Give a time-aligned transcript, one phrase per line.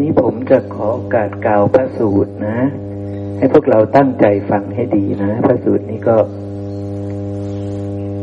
[0.00, 2.58] นี้ผมจะขอโอกาสกล่าวพระสูตรนะ
[3.38, 6.16] ให้พวกเราตั้งใจฟังให้ดีนะ พระสูตรนี้ก็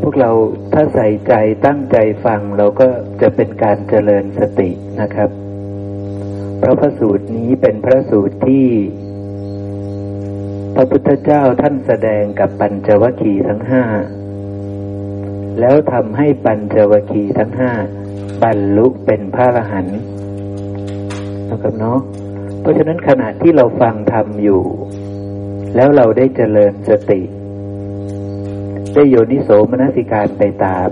[0.02, 0.32] พวกเรา
[0.74, 1.34] ถ้าใส่ใจ
[1.66, 2.88] ตั้งใจฟัง เราก็
[3.22, 4.70] จะเป็นการเจริญสติ
[5.02, 5.30] นะครับ
[6.60, 8.68] เพราะพระสูตรนี้เป็นพระสูตรที่
[10.76, 13.84] พระพุทธเจ้าท่านแสดงกับปัญจวัคคีย์ทั้งห้า
[15.60, 17.72] แล้วทำให้ปัญจวัคคีย์ทั้งห้า
[18.44, 20.00] บรรลุเป็นพระอรหันต์
[21.52, 22.00] นะครับเนาะ
[22.62, 24.64] เพราะฉะนั้นขณะที่เราฟังธรรมอยู่
[25.76, 27.22] แล้วเราได้เจริญสติ
[28.94, 30.90] ได้โยนิโสมนสิการไปตาม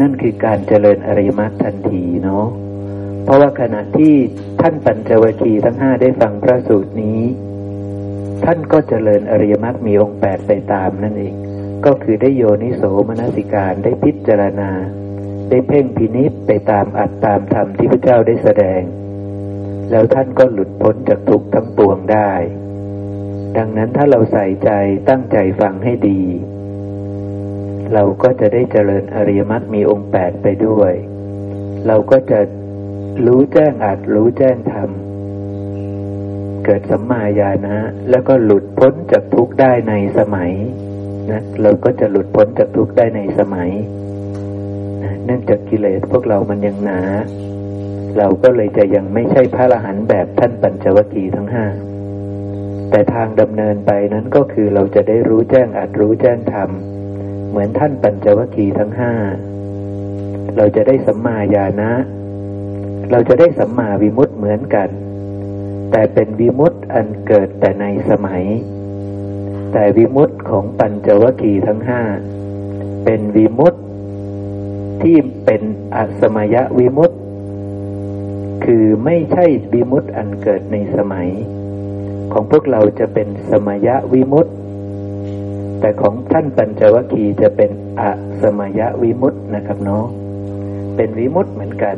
[0.00, 2.46] นั่นคือการเจริญอริมรรคทันทีเนาะ
[3.24, 4.14] เพราะว่าขณะที่
[4.60, 7.20] ท่านปัญจวัคคีย์ทั้งห้าได้ฟังพระสูตรนี้
[8.44, 11.34] ท่านก็เจริญอริยมรรคมีองค์แปดไปตามนั่นเอง
[11.86, 14.70] ก็คือได้โยนิโสมนสิการได้พิจารณา
[15.54, 18.82] ได้เพ่งพินิษไปตามอัตตามธรรมที่พระเจ้าได้แสดง
[19.90, 22.32] แล้วท่านก็หลุดพ้นจากทุกข์ทั้งปวงได้
[23.56, 24.70] ดังนั้นถ้าเราใส่ใจ
[25.08, 26.22] ตั้งใจฟังให้ดี
[27.92, 30.92] เราก็จะได้เจริญอริยมรรคมีองค์แปดไปด้วย
[31.86, 32.40] เราก็จะ
[33.26, 34.90] รู้แจ้งอาจรู้แจ้งธรรม
[36.64, 37.76] เกิดสัมมาญาณะ
[38.10, 40.52] แล้วก็หลุดพ้นจากทุกข์ได้ในสมัย
[41.30, 43.70] นะเราก็จะหลุดพ้นจากทุกข์ได้ในสมัย
[45.24, 47.00] เนื่องจากกิเลสพวกเรามันยังหนา
[48.18, 51.66] เราก็เลยจะยังไม่ใช่พระอรหันต์แบบท่านปัญจวัคคีย์ทั้งห้า
[52.90, 56.70] แต่ทางดำเนินไปนั้นก็คือเราจะได้รู้แจ้งอาจรู้แจ้งธรรม
[57.50, 59.12] เหมือนท่านปัญจวัคคีย์ทั้งห้า
[60.56, 61.92] เราจะได้สัมมาญาณะ
[63.10, 64.88] เราจะได้สัมมาวิมุตต์เหมือนกัน
[65.90, 68.44] แต่เป็นวิมุตต์อันเกิดแต่ในสมัย
[69.72, 72.02] แต่วิมุตต์ของปัญจวัคคีย์ทั้งห้า
[73.04, 73.73] เป็นวิมุต
[75.04, 75.62] ที่เป็น
[75.94, 77.18] อสมยวิมุตต์
[78.64, 81.28] คือไม่ใช่วิมุตต์อันเกิดในสมัย
[82.32, 84.54] ของพวกเราจะเป็นสมยวิมุตต์
[85.80, 87.70] แต่ของท่านปัญจวัคคีย์จะเป็น
[88.00, 88.02] อ
[88.42, 90.04] สมยวิมุตต์นะครับเนาะ
[90.96, 91.96] เป็นวิมุตต์เหมือนกัน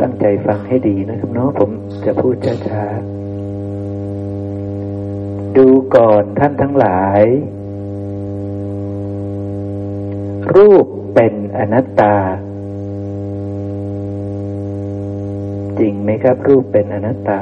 [0.00, 1.70] ตั้งใจฟังให้ดีนะครับเนาะผม
[2.04, 2.34] จะพูด
[2.68, 5.66] ช้าๆดู
[5.96, 7.22] ก่อนท่านทั้งหลาย
[10.54, 12.16] รูปเป็นอนัตตา
[15.78, 17.40] จริงไหมครับ รูปเป็นอนัตตา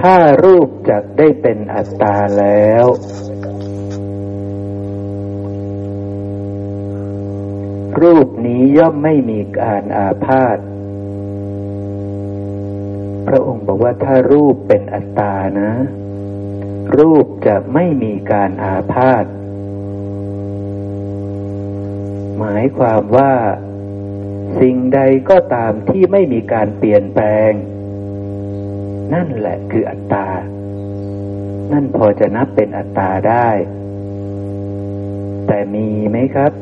[0.00, 2.86] ถ้ารูปจะได้เป็นอัตตาแล้ว
[8.02, 10.58] รูปนี้ย่อมไม่มีการอาพาธ
[13.26, 15.72] พระองค์บอกว่าถ้ารูปเป็นอัตตานะ
[16.98, 19.24] รูปจะไม่มีการอาพาธ
[22.44, 23.32] หมายความว่า
[24.60, 27.52] สิ่งใดก็ตามที่ไม่มีการเปลี่ยนแปลง
[29.12, 30.28] นั่นแหละคืออัตตา
[31.72, 33.48] นั่นพอจะนับเป็นอัตตาได้
[35.46, 36.52] แต่มีไหมครับ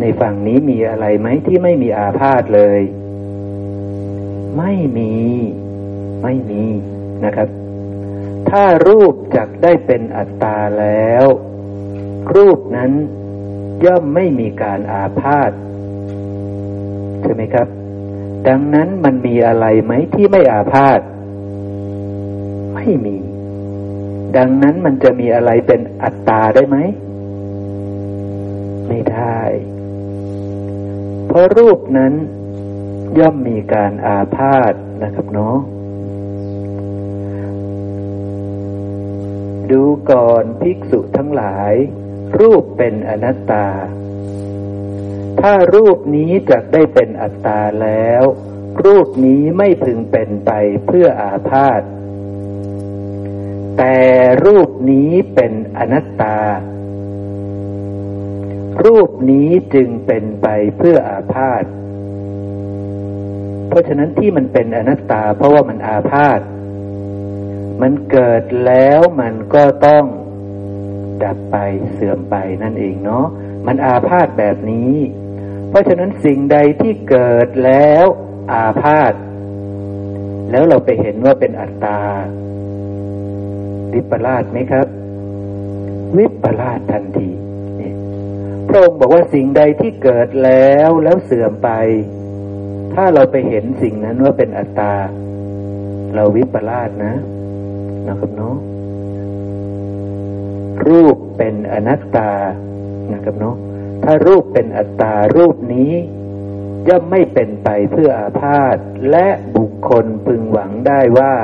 [0.00, 2.80] ในฝั่งนี้มีอะไรไหมที่ไม่มีอาพาธเลย
[4.58, 5.14] ไม่มี
[6.22, 6.64] ไม่มี
[7.24, 7.48] นะครับ
[8.50, 11.24] ถ้ารูปจักได้เป็นอัตตาแล้ว
[12.34, 12.92] รูปนั้น
[13.84, 15.52] ย่อมไม่มีการอาพาธ
[17.22, 17.68] ใช่ไหมครับ
[18.48, 21.00] ดังนั้นมันมีอะไรไหมที่ไม่อาพาธ
[22.74, 23.16] ไม่มี
[24.36, 26.76] ดังนั้นมันจะมีอะไรเป็นอัตตาได้ไหม
[28.88, 29.40] ไม่ได้
[31.26, 32.12] เพราะรูปนั้น
[33.18, 35.56] ย่อมมีการอาพาธนะครับเนาะ
[39.70, 41.74] ดูก่อนภิกษุทั้งหลาย
[42.38, 43.66] รูปเป็นอนัตตา
[45.40, 48.24] ถ้ารูปนี้จะได้เป็นอัตตาแล้ว
[48.84, 50.50] รูปนี้ไม่พึงเป็นไป
[50.86, 51.82] เพื่ออาพาธ
[53.78, 53.98] แต่
[54.46, 56.38] รูปนี้เป็นอนัตตา
[58.84, 61.64] รูปนี้จึงเป็นไปเพื่ออาพาธ
[63.68, 66.40] เพราะฉะนั้นที่มันเป็นอนัตตาเพราะว่ามันอาพาธ
[67.82, 70.04] มันเกิดแล้วมันก็ต้อง
[71.24, 71.56] ดับไป
[71.92, 73.26] เสื่อมไปนั่นเองเนาะ
[73.66, 74.92] มันอาพาธแบบนี้
[75.68, 78.04] เพราะฉะนั้นสิ่งใดที่เกิดแล้ว
[78.52, 79.12] อาพาธ
[80.50, 82.00] แล้วเราไปเห็นว่าเป็นอัตตา
[83.94, 84.86] วิปลาสไหมครับ
[86.16, 87.30] วิปลาสทันที
[88.68, 91.70] พระองค์บอกว่าสิ่งใดที่เกิดแล้วแล้วเสื่อมไป
[92.94, 94.94] ถ้าเราไปเห็นสิ่งนั้นว่าเป็นอัตตา
[96.14, 97.14] เราวิปลาสนะ
[98.06, 98.56] นะครับเนาะ
[100.88, 102.32] รูปเป็นอนัตตา
[103.12, 103.56] นะครับเนาะ
[104.04, 105.92] ถ้ารูปเป็นอัตตารูปนี้
[106.88, 108.76] ย่อมไม่เป็นไปเพื่ออาพาธ
[109.10, 111.34] และบุคคลพึงหวังได้ว่า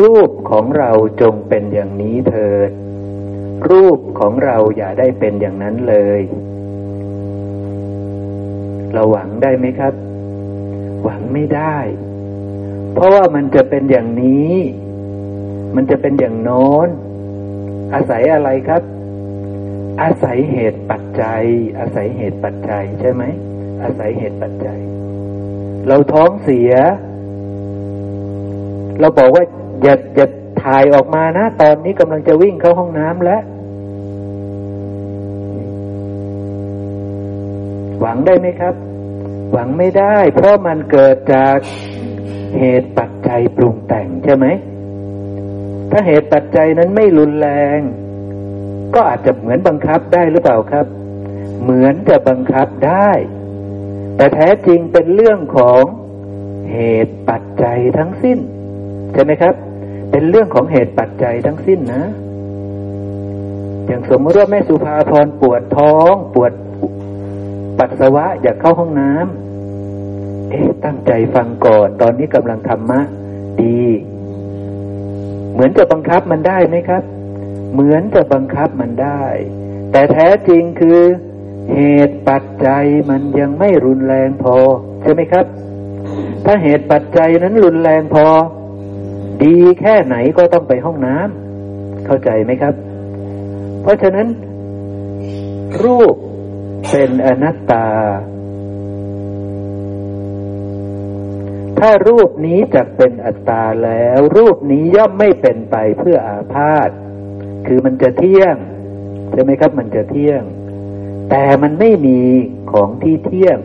[0.00, 0.90] รูปของเรา
[1.20, 2.70] จงเป็นอย่างนี้เถิด
[3.70, 6.20] รูปของเราอย่าได้เป็นอย่างนั้นเลย
[8.92, 9.94] เราหวังได้ไหมครับ
[11.04, 11.78] หวังไม่ได้
[12.94, 14.54] เพราะว่ามันจะเป็นอย่างนี้
[15.74, 16.88] มันจะเป็นอย่างโน้น
[17.94, 18.82] อาศัยอะไรครับ
[20.02, 21.42] อาศัยเหตุปัจจัย
[21.78, 23.22] อาศัยเหตุปัจจัยใช่ไหม
[23.82, 24.78] อาศัยเหตุปัจจัย
[25.88, 26.72] เราท้องเสีย
[29.00, 29.44] เราบอกว่า
[29.82, 30.26] อย่าอย่า
[30.62, 33.42] ถ่ายออกมานะ ตอนนี้กำลังจะวิ่งเข้าห้องน้ำแล้ว
[38.00, 38.74] หวังได้ไหมครับ
[39.52, 41.56] หวังไม่ได้ เพราะมันเกิดจาก
[42.58, 44.46] เหตุปัจจัยปรุงแต่งใช่ไหม
[45.90, 47.48] ถ้าเหตุปัจจัยนั้นไม่รุนแร
[47.78, 47.80] ง
[48.94, 50.86] ก็อาจจะเหมือนบังคับได้หรือเปล่าครับ
[51.62, 53.10] เหมือนจะบังคับได้
[54.16, 55.82] แต่แท้จริงเป็นเรื่องของ
[56.72, 58.38] เหตุปัจจัยทั้งสิ้น
[59.12, 59.54] ใช่ไหมครับ
[60.10, 62.04] เป็นเรื่องของเหตุปัจจัยทั้งสิ้นนะ
[63.86, 66.52] อย่างสมมติว่าแม่สุภาพรปวดท้องปวด
[67.78, 73.00] ปัสสาวะอยากเข้าห้องน้ำเอ๊ะตั้งใจฟังก่อน ตอนนี้กำลังธรรมะ
[73.62, 73.82] ดี
[75.52, 77.02] เหมือนจะบังคับมันได้ไหมครับ
[77.72, 79.22] เหมือนจะบังคับมันได้
[79.92, 81.00] แต่แท้จริงคือ
[81.74, 84.56] เหตุปัจจัยมันยังไม่รุนแรงพอ
[85.02, 85.46] ใช่ไหมครับ
[86.44, 88.26] ถ้าเหตุปัจจัยนั้นรุนแรงพอ
[89.44, 92.74] ดีแค่ไหนก็ต้องไปห้องน้ำเข้าใจไหมครับ
[93.82, 94.26] เพราะฉะนั้น
[95.84, 96.14] รูป
[96.90, 97.86] เป็นอนัตตา
[101.80, 106.90] ถ้ารูปนี้จะเป็นอัตตาแล้ว รูปนี้ย่อมไม่เป็นไปเพื่ออาพาธ
[107.66, 108.56] คือมันจะเที่ยง
[109.32, 110.42] ใช่ไหมครับ มันจะเที่ยง
[111.30, 112.20] แต่มันไม่มี
[112.72, 113.58] ของที่เที่ยง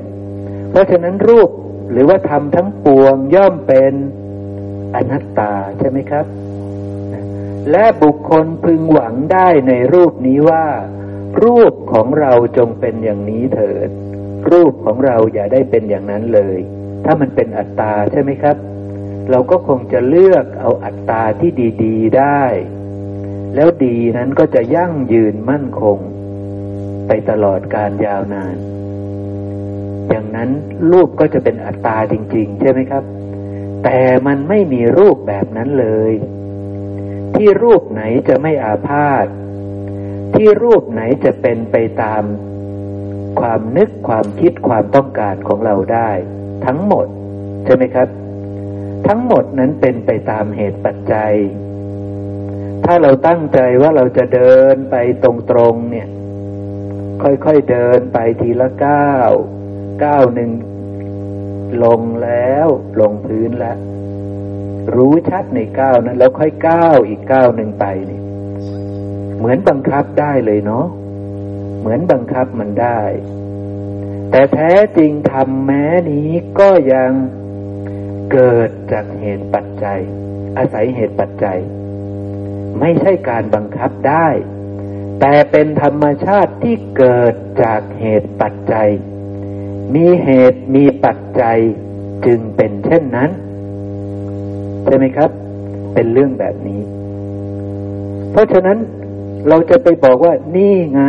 [0.70, 1.50] เพราะฉะนั้นรูป
[1.92, 3.94] หรือว่าธรรมทั้งปวงย่อมเป็น
[4.96, 6.26] อนัตตาใช่ไหมครับ
[7.72, 10.66] และบุคคลพึงหวังได้ในรูปนี้ว่า
[11.44, 13.90] รูปของเราจงเป็นอย่างนี้เถิด
[14.52, 16.60] รูปของเราอย่าได้เป็นอย่างนั้นเลย
[17.06, 18.58] ถ้ามันเป็นอัตตาใช่ไหมครับ
[19.30, 21.52] เราก็คงจะเลือกเอาอัตตาที่
[21.84, 22.44] ดี ๆได้
[23.56, 25.98] แล้วดีนั้นก็จะยั่งยืนมั่นคง
[27.08, 28.56] ไปตลอดการยาวนาน
[30.10, 30.50] อย่างนั้น
[30.92, 33.04] รูปก็จะเป็นอัตตาจริง ๆ ใช่ไหมครับ
[33.84, 36.14] แต่มันไม่มีรูปแบบนั้นเลย
[37.36, 39.26] ที่รูปไหนจะไม่อาพาธ
[40.36, 42.24] ที่รูปไหนจะเป็นไปตาม
[43.40, 46.12] ความนึกความคิดความต้องการของเราได้
[46.66, 47.08] ทั้งหมด
[47.66, 48.10] ใช่ไหมครับ
[49.08, 51.34] ทั้งหมดนั้นเป็นไปตามเหตุปัจจัย
[52.86, 55.32] ถ้าเราตั้งใจว่าเราจะเดินไปตร
[55.74, 56.08] งๆเนี่ย
[57.22, 59.32] ค่อยๆเดินไปทีละก้าว
[60.04, 60.52] ก้าวหนึ่ง
[61.84, 62.68] ลงแล้ว
[63.02, 63.78] ลงพื้นแล้ว
[64.96, 68.22] รู้ชัดในก้าวนั้น แล้วค่อยก้าวอีกก้าวหนึ่งไปนี่
[69.38, 70.86] เหมือนบังคับได้เลยเนาะ
[71.80, 73.00] เหมือนบังคับมันได้
[74.36, 76.30] แต่แท้จริงทำแม้นี้
[76.60, 77.12] ก็ยัง
[78.32, 80.00] เกิดจากเหตุปัจจัย
[80.58, 81.60] อาศัยเหตุปัจจัย
[82.80, 84.28] ไม่ใช่การบังคับได้
[85.20, 87.34] แต่เป็นธรรมชาติที่เกิด
[87.64, 88.90] จากเหตุปัจจัย
[89.96, 91.60] มีเหตุมีปัจจัย
[92.26, 93.30] จึงเป็นเช่นนั้น
[94.84, 95.30] ใช่ไหมครับ
[95.94, 96.82] เป็นเรื่องแบบนี้
[98.32, 98.78] เพราะฉะนั้น
[99.48, 101.04] เราจะไปบอกว่านี่ไง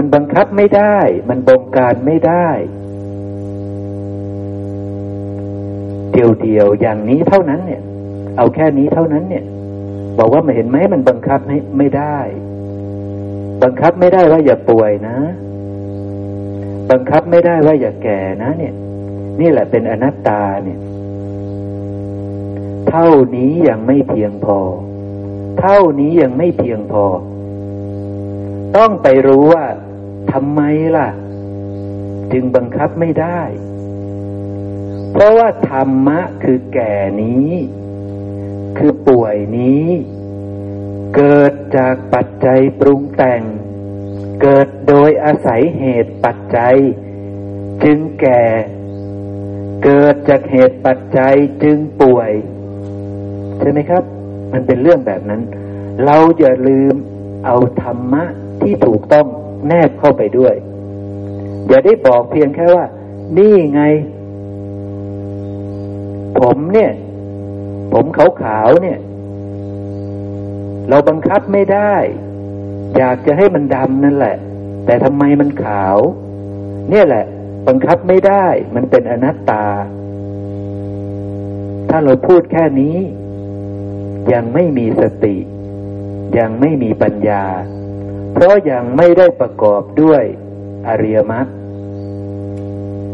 [0.00, 2.48] มันบังคับไม่ได้ มันบงการไม่ได้
[6.12, 7.82] เดียวๆอย่างนี้เท่านั้นเนี่ย
[8.36, 9.44] เอาแค่นี้เท่านั้นเนี่ย
[10.18, 12.18] บอกว่ามาเห็นไหมมันบังคับไม่ไม่ได้
[13.62, 15.18] บังคับไม่ได้ว่าอย่าป่วยนะ
[16.90, 18.74] บังคับไม่ได้ว่าอย่าแก่นะ เนี่ย
[19.40, 20.78] นี่แหละเป็นอนัตตาเนี่ย
[22.88, 24.58] เท่านี้ยังไม่เพียงพอ
[25.60, 27.04] เท่านี้ยังไม่เพียงพอ
[28.76, 29.64] ต้องไปรู้ว่า
[30.32, 30.60] ทำไม
[30.96, 31.08] ล่ะ
[32.32, 33.40] จึงบังคับไม่ได้
[35.12, 37.50] เพราะว่าธรรมะคือแก่นี้
[38.78, 39.86] คือป่วยนี้
[41.16, 43.42] เกิดจากปัจจัยปรุงแต่ง
[44.42, 46.76] เกิดโดยอาศัยเหตุปัจจัย
[47.84, 48.44] จึงแก่
[49.84, 52.30] เกิดจากเหตุปัจจัยจึงป่วย
[53.58, 54.02] ใช่ไหมครับ
[54.52, 55.42] มันเป็นเรื่องแบบนั้น
[56.04, 56.94] เราอย่าลืม
[57.46, 58.24] เอาธรรมะ
[58.62, 59.26] ที่ถูกต้อง
[59.66, 60.54] แนบเข้าไปด้วย
[61.68, 62.84] อย่าได้บอกเพียงแค่ว่า
[63.36, 63.82] นี่ไง
[66.38, 66.92] ผมเนี่ย
[67.92, 68.98] ผมขาวๆเนี่ย
[70.88, 71.94] เราบังคับไม่ได้
[72.96, 74.36] อยากจะให้มันดำนั่นแหละ
[74.86, 75.96] แต่ทำไมมันขาว
[76.90, 77.24] เนี่ยแหละ
[77.68, 79.66] บังคับไม่ได้ มันเป็นอนัตตา
[81.88, 82.96] ถ้าเราพูดแค่นี้
[84.32, 85.36] ยังไม่มีสติ
[86.38, 87.44] ยังไม่มีปัญญา
[88.32, 90.22] เพราะยังไม่ได้ประกอบด้วย
[90.88, 91.46] อริยมรรค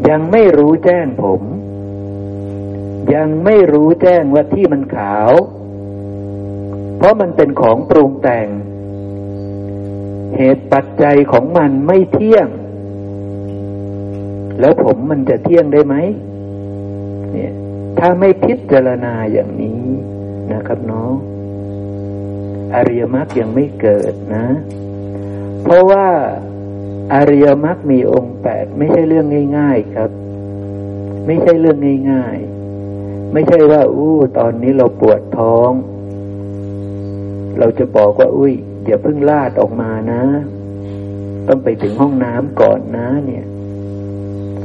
[0.09, 1.42] ยังไม่รู้แจ้งผม
[3.14, 5.30] ยังไม่รู้แจ้งว่าที่มันขาว
[6.97, 8.49] เพราะมันเป็นของปรุงแต่ง
[10.37, 12.49] เหตุปัจจัยของมันไม่เที่ยง
[14.61, 15.94] แล้วผมมันจะเที่ยงได้ไหม
[17.33, 17.52] เนี่ย
[17.99, 19.83] ถ้าไม่พิจารณาอย่างนี้
[20.52, 21.12] นะครับน้อง
[22.75, 24.47] อริยมรรคยังไม่เกิดนะ
[25.64, 26.06] เพราะว่า
[27.14, 29.26] อริยมรรคมีองค์แปดไม่ใช่เรื่อง
[29.59, 30.11] ง่าย ๆครับ
[31.26, 31.78] ไม่ใช่เรื่อง
[32.11, 32.37] ง่าย
[32.87, 35.71] ๆ ไม่ใช่ว่า อู้ตอนนี้เราปวดท้อง
[37.59, 38.54] เราจะบอกว่า อุ้ย
[38.87, 40.23] อย่าเพิ่งลาดออกมานะ
[41.49, 43.44] ต้องไปถึงห้องน้ำก่อนนะเนี่ย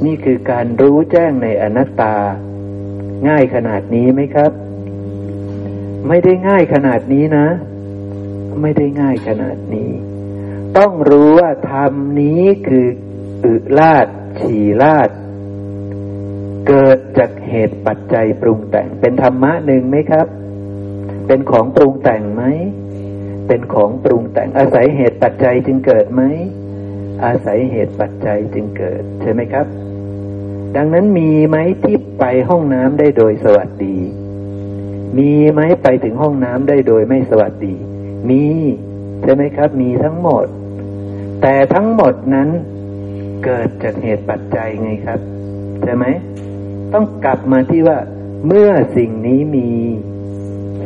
[0.06, 2.16] นี่คือการรู้แจ้งในอนัตตา
[3.28, 4.52] ง่ายขนาดนี้ไหมครับ
[6.08, 7.48] ไม่ได้ง่ายขนาดนี้นะ
[8.62, 9.90] ไม่ได้ง่ายขนาดนี้
[10.78, 12.88] ต้องรู้ว่าธรรมนี้คือ
[13.46, 14.08] อึลาด
[14.40, 15.10] ฉี่ลาด
[16.68, 20.28] เกิดจากเหตุปัจจัยปรุงแต่ง เป็นธรรมะหนึ่งไหมครับ
[21.28, 22.44] เป็นของปรุงแต่งไหม
[23.48, 26.22] เป็นของปรุงแต่ง อาศัยเหตุปัจจัยจึงเกิดไหม
[27.26, 29.66] อาศัยเหตุปัจจัยจึงเกิด ใช่ไหมครับ
[30.76, 33.98] ดังนั้นมีไหมที่ไปห้องน้ำได้โดยสวัสดี
[35.18, 37.76] มีไหมไปถึงห้องน้ำได้โดยไม่สวัสดี
[38.30, 38.44] มี
[39.22, 40.46] ใช่ไหมครับ มีทั้งหมด
[41.42, 42.50] แต่ทั้งหมดนั้น
[43.44, 45.20] เกิดจากเหตุปัจจัยไงครับ
[45.84, 46.06] ใช่ไหม
[46.94, 48.00] ต้องกลับมาที่ว่า
[48.48, 49.70] เมื่อสิ่งนี้มี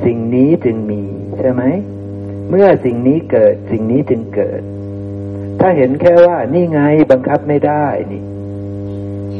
[0.06, 1.02] สิ่งนี้จึงมี
[1.38, 1.64] ใช่ไหม
[2.50, 4.62] เมื่อสิ่งนี้เกิดสิ่งนี้จึงเกิด
[5.60, 6.82] ถ้าเห็นแค่ว่า นี่ไง
[7.12, 8.22] บังคับไม่ได้นี่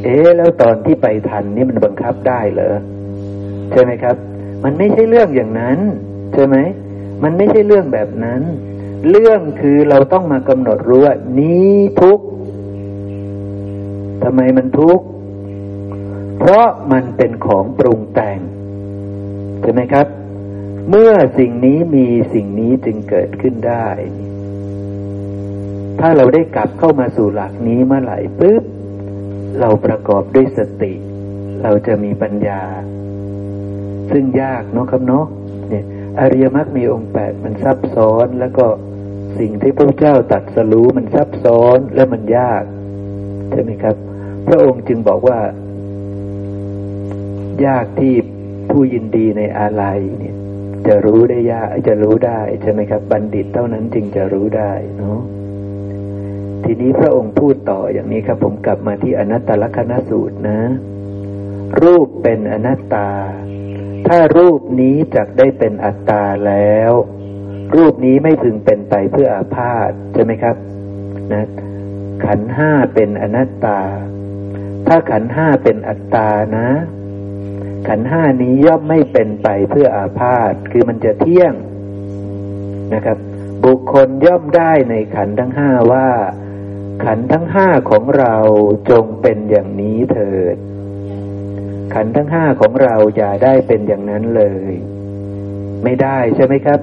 [0.02, 2.74] เอ๊แล้วตอนที่ไปทันนี่มันบังคับได้เหรอ
[3.70, 4.16] ใช่ไหมครับ
[4.64, 5.78] มันไม่ใช่เรื่องอย่างนั้น
[6.34, 6.56] ใช่ไหม
[7.22, 8.42] มันไม่ใช่เรื่องแบบนั้น
[9.08, 12.18] เรื่องคือเราต้องมากำหนดรู้ว่านี้ทุก
[14.22, 15.04] ทำไมมันทุกข์
[16.38, 18.38] เพราะมันเป็นของปรุงแต่ง
[19.62, 20.06] ใช่ไหมครับ
[20.90, 23.86] เมื่อสิ่งนี้มีสิ่งนี้จึงเกิดขึ้นได้
[26.00, 28.62] ถ้าเราได้กลับเข้ามาสู่หลักนี้เมื่อไหร่ปุ๊บ
[29.60, 30.92] เราประกอบด้วยสติ
[31.62, 32.62] เราจะมีปัญญา
[34.10, 35.26] ซึ่งยากเนาะครับเนาะ
[35.68, 35.84] เนี่ย
[36.20, 38.66] อริยมรรคมีองค์แปดมันซับซ้อนแล้วก็
[39.38, 42.62] สิ่งที่พระเจ้าตัดสรู้มันซับซ้อนและมันยาก
[43.50, 43.96] ใช่ไหมครับ
[44.46, 45.40] พระองค์จึงบอกว่า
[47.66, 48.14] ยากที่
[48.70, 49.84] ผู้ยินดีในอะไร
[50.18, 50.34] เนี่ย
[50.86, 55.20] จะรู้ได้ยากจะรู้ได้ใช่ไหมครับ บัณฑิตเท่านั้นจึงจะรู้ได้เนาะ
[56.64, 60.60] ทีนี้พระองค์พูดต่ออย่างนี้ครับ ผมกลับมาที่อนัตตลกนสูตรนะ
[61.82, 63.10] รูปเป็นอนัตตา
[64.08, 66.92] ถ้ารูปนี้จักได้เป็นอัตตาแล้ว
[67.76, 70.56] รูปนี้ไม่พึงเป็นไปเพื่ออาพาธใช่ไหมครับ
[71.32, 71.44] นะ
[72.26, 73.80] ขันห้าเป็นอนัตตา
[74.86, 76.68] ถ้าขันห้าเป็นอัตตานะ
[77.88, 81.54] ขันห้านี้ย่อมไม่เป็นไปเพื่ออาพาธคือมันจะเที่ยง
[82.94, 83.18] นะครับ
[83.64, 86.08] บุคคลย่อมได้ในขันทั้งห้าว่า
[87.04, 88.34] ขันทั้งห้าของเรา
[88.90, 90.56] จงเป็นอย่างนี้เถิด
[91.94, 94.72] ขันทั้งห้าของเราอย่าได้เป็นอย่างนั้นเลย
[95.84, 96.80] ไม่ได้ใช่ไหมครับ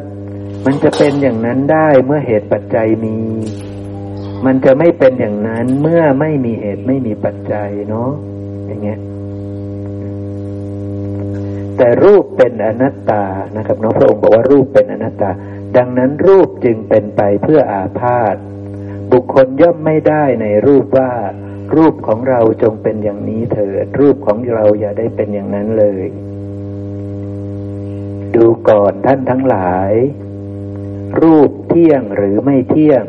[0.66, 3.18] มันจะเป็นอย่างนั้นได้เมื่อเหตุปัจจัยมี
[4.46, 8.10] มันจะไม่เป็นอย่างนั้นเมื่อไม่มีเหตุไม่มีปัจจัยเนาะ
[8.68, 9.00] อย่างเงี้ย
[11.78, 13.24] แต่รูปเป็นอนัตตา
[13.56, 15.32] นะครับเนาะพระองค์บอกว่ารูปเป็นอนัตตา
[15.78, 18.36] ดังนั้นรูปจึงเป็นไปเพื่ออาพาธ
[19.12, 21.12] บุคคลย่อมไม่ได้ในรูปว่า
[21.76, 26.06] รูปของเราจงเป็นอย่างนี้เถิด รูปของเราอย่าได้เป็นอย่างนั้นเลย
[28.36, 29.92] ดูก่อนท่านทั้งหลาย
[31.20, 33.04] รูปเที่ยงหรือไม่เที่ยง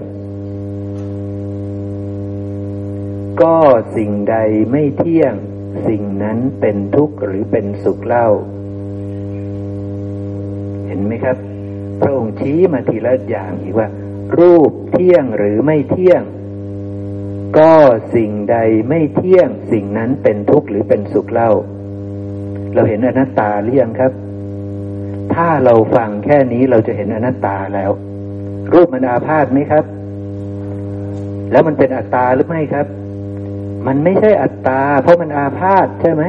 [3.43, 3.59] ก็
[3.97, 4.37] สิ่งใด
[4.73, 5.35] ไม่เที่ยง
[5.89, 8.29] สิ่งนั้นเป็นทุกข์หรือเป็นสุขเล่า
[10.87, 11.37] เห็นไหมครับ
[12.01, 13.89] พระองค์ชี้มาทีละอย่างอีกว่า
[14.39, 16.23] รูปเที่ยงหรือไม่เที่ยง
[17.59, 17.75] ก็
[18.15, 18.57] สิ่งใด
[18.89, 21.51] ไม่เที่ยง สิ่งนั้นเป็นทุกข์หรือเป็นสุขเล่า
[22.75, 24.13] เราเห็นอนัตตาหรือยังครับ
[25.35, 27.91] ถ้าเราฟังแค่นี้เราจะเห็นอนัตตาแล้ว
[28.73, 29.85] รูปมันอาพาธไหมครับ
[31.51, 32.87] แล้วมันเป็นอัตตาหรือไม่ครับ
[33.87, 36.23] มันไม่ใช่อัตตา เพราะมันอาพาธใช่ไหม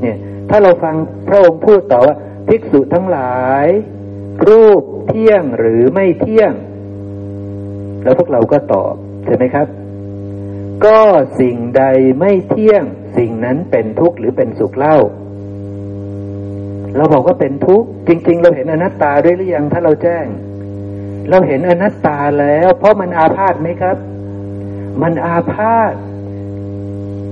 [0.00, 0.16] เนี่ย
[0.50, 0.94] ถ้าเราฟัง
[1.28, 2.16] พระองค์พูดต่อว่า
[2.48, 3.66] ภิกษุทั้งหลาย
[4.48, 6.52] รูปเที่ยงหรือไม่เที่ยง
[8.02, 9.66] แล้วพวกเราก็ตอบใช่ไหมครับ
[10.84, 11.00] ก็
[11.40, 11.84] สิ่งใด
[12.20, 12.82] ไม่เที่ยง
[13.16, 14.96] สิ่งนั้นเป็นทุกข์หรือเป็นสุขเล่า
[16.98, 20.26] เราบอกว่าเป็นทุกข์จริง ๆ เราเห็นอนัตตาด้วยหรือยังถ้าเราแจ้ง
[21.30, 23.96] เราเห็นอนัตตาแล้ว เพราะมันอาพาธไหมครับ
[25.02, 25.94] มันอาพาธ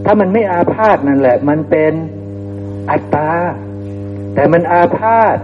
[0.04, 1.92] ถ้ามันไม่อาพาธนั่นแหละ มันเป็น
[2.90, 3.30] อัตตา
[4.35, 5.37] แต่มันอาพาธ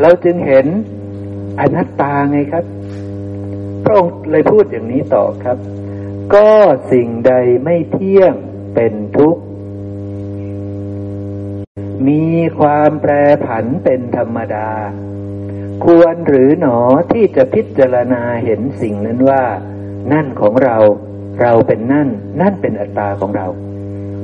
[0.00, 0.66] เราจึงเห็น
[1.60, 2.64] อนัตตาไงครับ
[3.84, 5.58] พระองค์เลยพูดอย่างนี้ต่อครับ
[6.34, 6.50] ก็
[6.92, 7.32] สิ่งใด
[7.64, 8.34] ไม่เที่ยง
[8.74, 9.43] เป็นทุกข์
[12.08, 12.24] มี
[12.58, 13.12] ความแปร
[13.44, 14.70] ผันเป็นธรรมดา
[15.84, 16.78] ควรหรือหนอ
[17.12, 19.42] ที่จะพิจารณาเห็นสิ่งนั้นว่า
[20.12, 20.76] นั่นของเรา
[21.40, 22.08] เราเป็นนั่น
[22.40, 23.46] นั่นเป็นอัตตาของเรา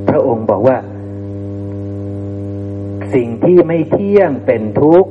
[0.09, 0.77] พระองค์บอกว่า
[3.13, 5.09] สิ่งที่ไม่เที่ยงเป็นทุกข์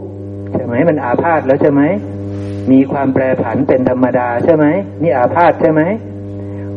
[0.53, 1.83] ใช่ไหมมันอาพาธแล้วใช่ไหม
[2.71, 4.67] มีความแปรผันเป็นธรรมดาใช่ไหม
[5.03, 5.83] นี่อาพาธใช่ไหม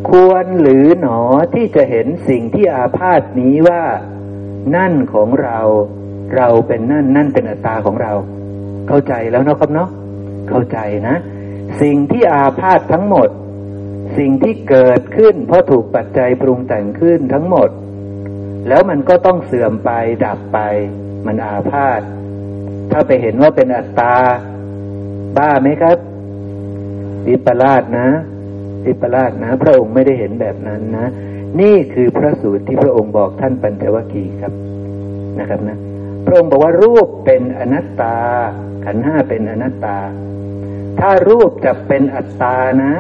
[0.10, 1.20] ควรหรือหนอ
[1.54, 3.84] ที่จะเห็นสิ่งที่อาพาธนี้ว่า
[4.76, 5.60] นั่นของเรา
[6.36, 8.12] เราเป็นนั่นนั่นเป็นอัตตาของเรา
[8.88, 9.90] เข้าใจแล้วเนาะครับเนาะ
[10.50, 11.16] เข้าใจนะ
[11.82, 13.30] สิ่งที่อาพาธทั้งหมด
[14.18, 17.70] สิ่งที่เกิดขึ้น เพราะถูกปัจจัยปรุงแต่งขึ้นทั้งหมด
[18.68, 19.92] แล้วมันก็ต้องเสื่อมไป
[20.26, 20.60] ดับไป
[21.26, 22.02] มันอาพาธ
[22.92, 24.16] ถ้าไปเห็นว่าเป็นอัตตา
[25.38, 25.98] บ้าไหมครับ
[27.28, 28.08] วิปลาสนะ
[28.86, 31.08] วิปลาสนะ พระองค์ไม่ได้เห็นแบบนั้นนะ
[31.62, 34.54] นี่คือพระสูตรที่พระองค์บอกท่านปัญจวัคคีย์ครับ
[35.40, 35.78] นะครับนะ
[36.26, 38.16] พระองค์บอกว่ารูปเป็นอนัตตา
[38.86, 39.98] ขันห้าเป็นอนัตตา
[41.00, 42.94] ถ้ารูปจะเป็นอัตตานะ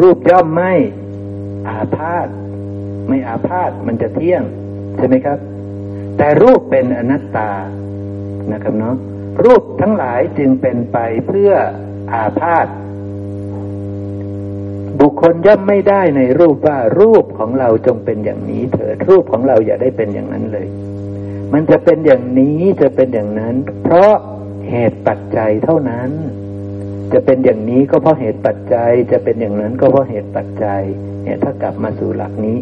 [0.00, 0.72] รูปย่อมไม่
[1.68, 2.28] อาพาธ
[3.08, 4.42] ไม่อาพาธมันจะเที่ยง
[4.96, 5.38] ใช่ไหมครับ
[6.16, 7.50] แต่รูปเป็นอนัตตา
[8.52, 8.96] นะครับเนาะ
[9.44, 11.52] รูปทั้งหลายจึงเป็นไปเพื่อ
[12.12, 12.66] อาพาธ
[15.24, 20.66] คคลย่อมไม่ได้ในรูปว่ารูปของเราจงเป็นอย่างนี้เถิดรูปของเราอย่าได้เป็นอย่างนั้นเลย
[21.52, 24.14] มันจะเป็นอย่างนี้จะเป็นอย่างนั้น เพราะ
[24.70, 26.10] เหตุปัจจัยเท่านั้น
[27.12, 30.82] จะเป็นอย่างนี้ก็เพราะเหตุปัจจัย จะเป็นอย่างนั้นก็เพราะเหตุปัจจัย
[31.22, 32.56] เนี่ยถ้ากลับมาสู่หลักนี้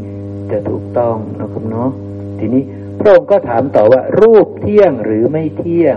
[0.51, 1.91] จะถูกต้องนะครับเนาะ
[2.39, 2.63] ทีนี้
[3.01, 5.97] พระองค์ก็ถามต่อว่า รูปเที่ยงหรือไม่เที่ยง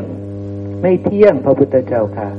[0.82, 2.30] ไม่เที่ยงพระพุทธเจ้าค่ะ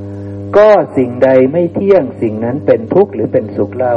[0.56, 3.96] ก็สิ่งใดไม่เที่ยงสิ่งนั้นเป็นทุกข์หรือเป็นสุขเล่า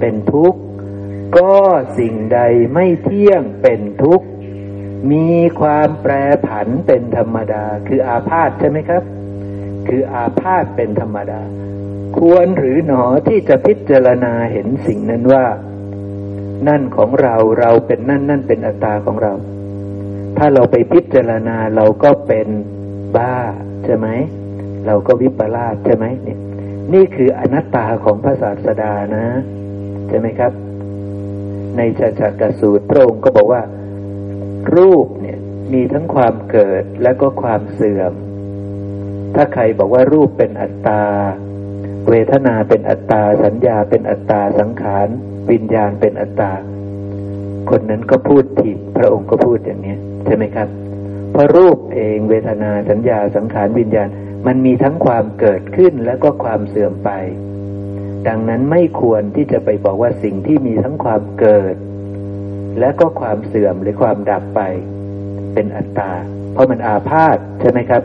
[0.00, 0.60] เป็นทุกข์
[1.36, 1.54] ก็
[1.98, 2.40] สิ่งใด
[2.74, 4.26] ไม่เที่ยงเป็นทุกข์
[5.10, 5.28] มี
[5.60, 6.12] ความแปร
[6.46, 9.02] ผันเป็นธรรมดา คืออาพาธใช่ไหมครับ
[9.88, 11.40] คืออาพาธเป็นธรรมดา
[12.18, 15.44] ควรหรือหนอที่จะพิจารณาเห็นสิ่งนั้นว่า
[16.68, 19.32] นั่นของเราเราเป็นนั่นนั่นเป็นอัตตาของเรา
[20.36, 22.48] ถ้าเราไปพิจารณาเราก็เป็น
[23.16, 23.34] บ้า
[23.84, 24.08] ใช่ไหม
[24.86, 26.38] เราก็วิปลาสใช่ไหมเนี่ย
[26.94, 29.26] นี่คืออนัตตาของพระศาสดานะ
[30.08, 30.52] ใช่ไหมครับ
[31.76, 33.62] ในจักรสูตรพระองค์ก็บอกว่า
[34.76, 35.38] รูปเนี่ย
[35.72, 38.12] มีทั้งความเกิดและก็ความเสื่อม
[39.34, 41.02] ถ้าใครบอกว่ารูปเป็นอัตตา
[42.08, 45.08] เวทนาเป็นอัตตา สัญญาเป็นอัตตา สังขาร
[45.50, 46.52] วิญญาณเป็นอัตตา
[47.70, 49.94] คนนั้นก็พูดผิดพระองค์ก็พูดอย่างนี้
[50.26, 50.68] ใช่ไหมครับ
[51.32, 54.08] เพราะรูปเองเวทนาสัญญาสังขารวิญญาณ
[54.46, 57.10] มันมีทั้งความเกิดขึ้นและก็ความเสื่อมไป
[58.28, 61.74] ดังนั้นไม่ควรที่จะไปบอกว่าสิ่งที่มีทั้งความเกิด
[62.78, 64.60] และก็ความเสื่อมหรือความดับไป
[65.54, 66.12] เป็นอัตตา
[66.52, 68.02] เพราะมันอาพาธใช่ไหมครับ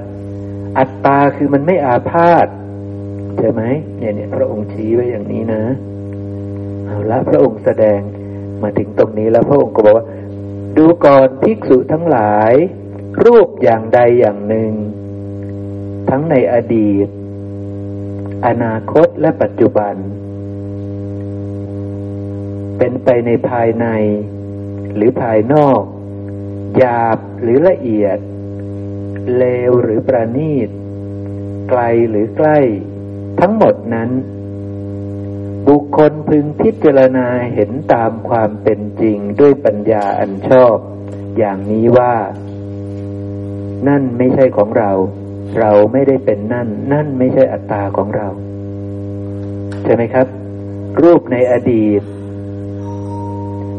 [0.78, 2.47] อัตตาคือมันไม่อาพาธ
[3.38, 3.62] ใช่ไหม
[4.00, 5.63] เนี่ยเนี่ยพระองค์ชี้ไว้อย่างนี้นะ
[6.86, 8.00] เอาละพระองค์แสดง
[8.63, 10.06] มาถึงตรงนี้แล้วพระองค์ก็บอกว่า
[10.78, 12.54] ดูก่อนภิกษุทั้งหลาย
[13.26, 14.71] รูปอย่างใดอย่างหนึ่ง
[16.09, 17.07] ทั้งในอดีต
[18.45, 19.95] อนาคตและปัจจุบัน
[22.77, 23.87] เป็นไปในภายใน
[24.95, 25.81] หรือภายนอก
[26.77, 28.17] หยาบหรือละเอียด
[29.37, 30.69] เลวหรือประณีต
[31.69, 32.59] ไกลหรือใกล้
[33.39, 34.09] ทั้งหมดนั้น
[35.67, 40.75] บุคคลพึงพิจารณาเห็นตามความเป็นจริงด้วยปัญญาอันชอบ
[41.37, 42.15] อย่างนี้ว่า
[43.87, 44.91] นั่นไม่ใช่ของเรา
[45.60, 48.27] เราไม่ได้เป็นนั่น นั่นไม่ใช่อัตตาของเรา
[49.83, 50.27] ใช่ไหมครับ
[51.03, 52.01] รูปในอดีต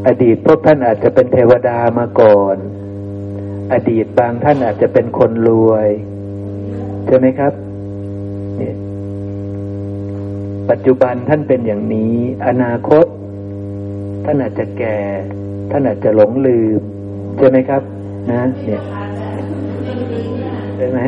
[0.06, 2.56] อดีตพวกท่านอาจจะเป็นเทวดามาก่อน
[3.72, 5.88] อดีตบางท่านอาจจะเป็นคนรวย
[7.06, 7.52] ใช่ไหมครับ
[8.56, 8.74] เนี่ย
[10.70, 12.14] ปัจจุบันท่านเป็นอย่างนี้
[12.46, 13.06] อนาคต
[14.24, 14.96] ท่านอาจจะแก่
[15.70, 16.80] ท่านอาจจะหลงลืม
[17.38, 17.82] ใช่ไหมครับ
[18.30, 18.82] นะ เนี่ย
[20.78, 21.00] ใช่ไหม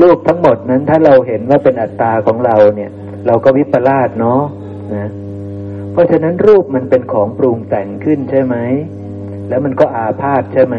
[0.00, 2.90] รูปทั้งหมดนั้นถ้าเราเห็นว่าเป็นอัตตาของเราเนี่ย
[3.26, 4.42] เราก็วิปลาสเนาะ
[4.94, 5.08] นะ
[5.92, 8.56] เพราะฉะนั้นรูปมันเป็นของปรุงแต่งขึ้นใช่ไหม
[9.48, 10.76] แล้วมันก็อาพาธใช่ไหม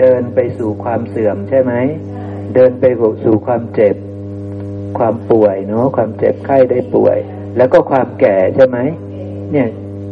[0.00, 1.72] เดินไปสู่ความเสื่อมใช่ไหม
[2.54, 2.84] เดินไป
[3.24, 3.96] สู่ความเจ็บ
[4.98, 7.16] ความป่วยเนาะ ความเจ็บไข้ได้ป่วย
[7.56, 8.78] แล้วก็ความแก่ใช่ไหม
[9.52, 9.68] เนี่ย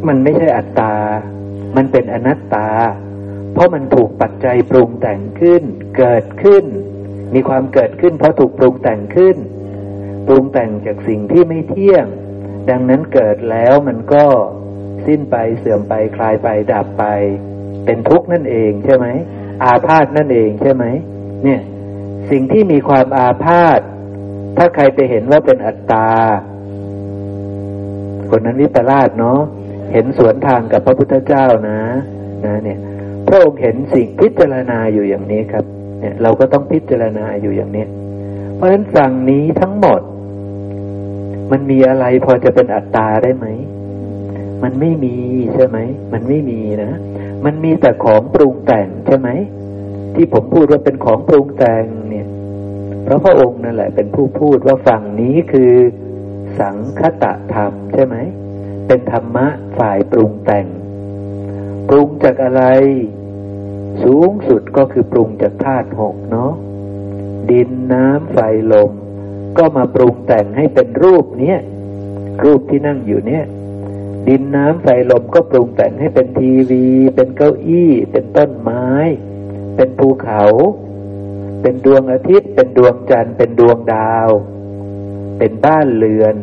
[0.07, 0.93] มันไม่ใช่อัตตา
[1.75, 2.67] มันเป็นอนัตตา
[3.55, 5.63] เพราะมันถูกปัจจัยปรุงแต่งขึ้น
[5.97, 6.63] เกิดขึ้น
[7.33, 9.37] มีความเกิดขึ้น เพราะถูกปรุงแต่งขึ้น
[10.27, 12.05] ปรุงแต่งจากสิ่งที่ไม่เที่ยง
[12.69, 14.25] ดังนั้นเกิดแล้วมันก็
[15.05, 17.05] สิ้นไปเสื่อมไปคลายไปดับไป
[17.85, 19.07] เป็นทุกข์นั่นเองใช่ไหม
[19.63, 20.85] อาพาธนั่นเองใช่ไหม
[21.43, 21.61] เนี่ย
[22.31, 23.79] สิ่งที่มีความอาพาธ
[24.57, 26.09] ถ้าใครไปเห็นว่าเป็นอัตตา
[28.29, 29.39] คนนั้นวิปลาสเนาะ
[29.93, 31.79] เห็นสวนทางกับพระพุทธเจ้านะ
[32.45, 32.79] นะ เนี่ย
[33.27, 35.65] พระองค์เห็นสิ่งพิจารณาอยู่อย่างนี้ครับ
[35.99, 37.85] เนี่ย เราก็ต้องพิจารณาอยู่อย่างนี้
[38.55, 40.01] เพราะฉะนั้นสั่งนี้ทั้งหมด
[41.51, 43.47] มันมีอะไรพอจะเป็นอัตตาได้ไหม
[44.63, 45.17] มันไม่มี
[45.53, 45.77] ใช่ไหม
[46.13, 46.93] มันไม่มีนะ
[47.45, 49.29] มันมีแต่ของปรุงแต่งใช่ไหม
[50.15, 52.27] ที่ผมพูดว่าเป็นของปรุงแต่งเนี่ย
[53.03, 55.73] เพราะพระองค์นั่นแหละ เป็นผู้พูดว่าฝั่งนี้คือ
[56.59, 58.15] สังคตะธรรมใช่ไหม
[58.87, 60.65] เป็นธรรมะฝ่ายปรุงแต่ง
[61.89, 62.63] ปรุงจากอะไร
[64.03, 66.51] สูงสุดก็คือปรุงจากธาตุหกเนาะ
[67.51, 68.37] ดินน้ำไฟ
[68.71, 68.91] ลม
[69.57, 71.59] ก็มาปรุงแต่งให้เป็นรูปเนี้ย
[72.43, 73.45] รูปที่นั่งอยู่เนี่ย
[74.27, 78.87] ดินน้ำไฟลมก็ปรุงแต่งให้เป็นทีวี เป็นเก้าอี้ เป็นต้นไม้
[79.75, 80.43] เป็นภูเขา
[81.61, 84.29] เป็นดวงอาทิตย์ เป็นดวงจันทร์ เป็นดวงดาว
[85.37, 86.35] เป็นบ้านเรือน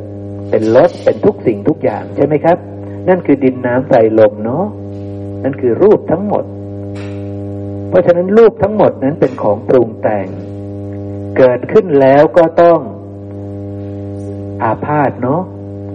[0.50, 2.58] เป็นรถ เป็นทุกสิ่งทุกอย่างใช่ไหมครับ
[3.08, 4.64] นั่นคือดินน้ำไฟลมเนาะ
[5.42, 6.44] นั่นคือรูปทั้งหมด
[7.88, 10.26] เพราะฉะนั้นรูปทั้งหมดนั้นเป็นของปรุงแต่ง
[11.36, 12.78] เกิดขึ้นแล้วก็ต้อง
[14.62, 15.42] อาพาธเนาะ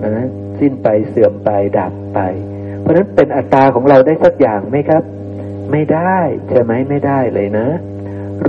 [0.06, 0.28] นะ
[0.60, 2.20] สิ้นไปเสื่อมไปดับไป
[2.80, 5.04] เพราะนั้นเป็นอัตตาของเราได้สักอย่างไหมครับ
[5.72, 6.18] ไม่ได้
[6.50, 7.68] ใช่ไหมไม่ได้เลยนะ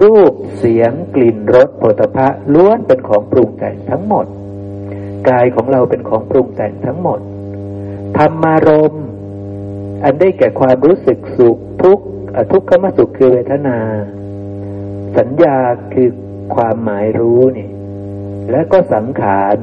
[0.01, 4.27] รูปเสียงกลิ่นรสผลิภัณฑ์ล้วนเป็นของปรุงแต่งทั้งหมด
[5.29, 7.21] กายของเราเป็นของปรุงแต่งทั้งหมด
[8.19, 8.95] ธรรมารม
[10.05, 12.05] อันได้แก่ความรู้สึกสุขทุกข์
[12.53, 13.79] ทุกขมสุขคือเวทนา
[15.19, 15.57] สัญญา
[15.95, 16.11] คือ
[16.55, 17.69] ความหมายรู้นี่
[18.51, 19.57] และก็สังขาร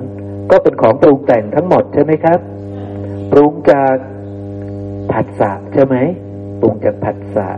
[0.51, 2.39] ก็เป็นของปรุงแต่งทั้งหมดใช่ไหมครับ
[3.31, 3.95] ปรุงจาก
[5.11, 5.95] ผัสสะใช่ไหม
[6.61, 7.49] ปรุงจากผัสสะ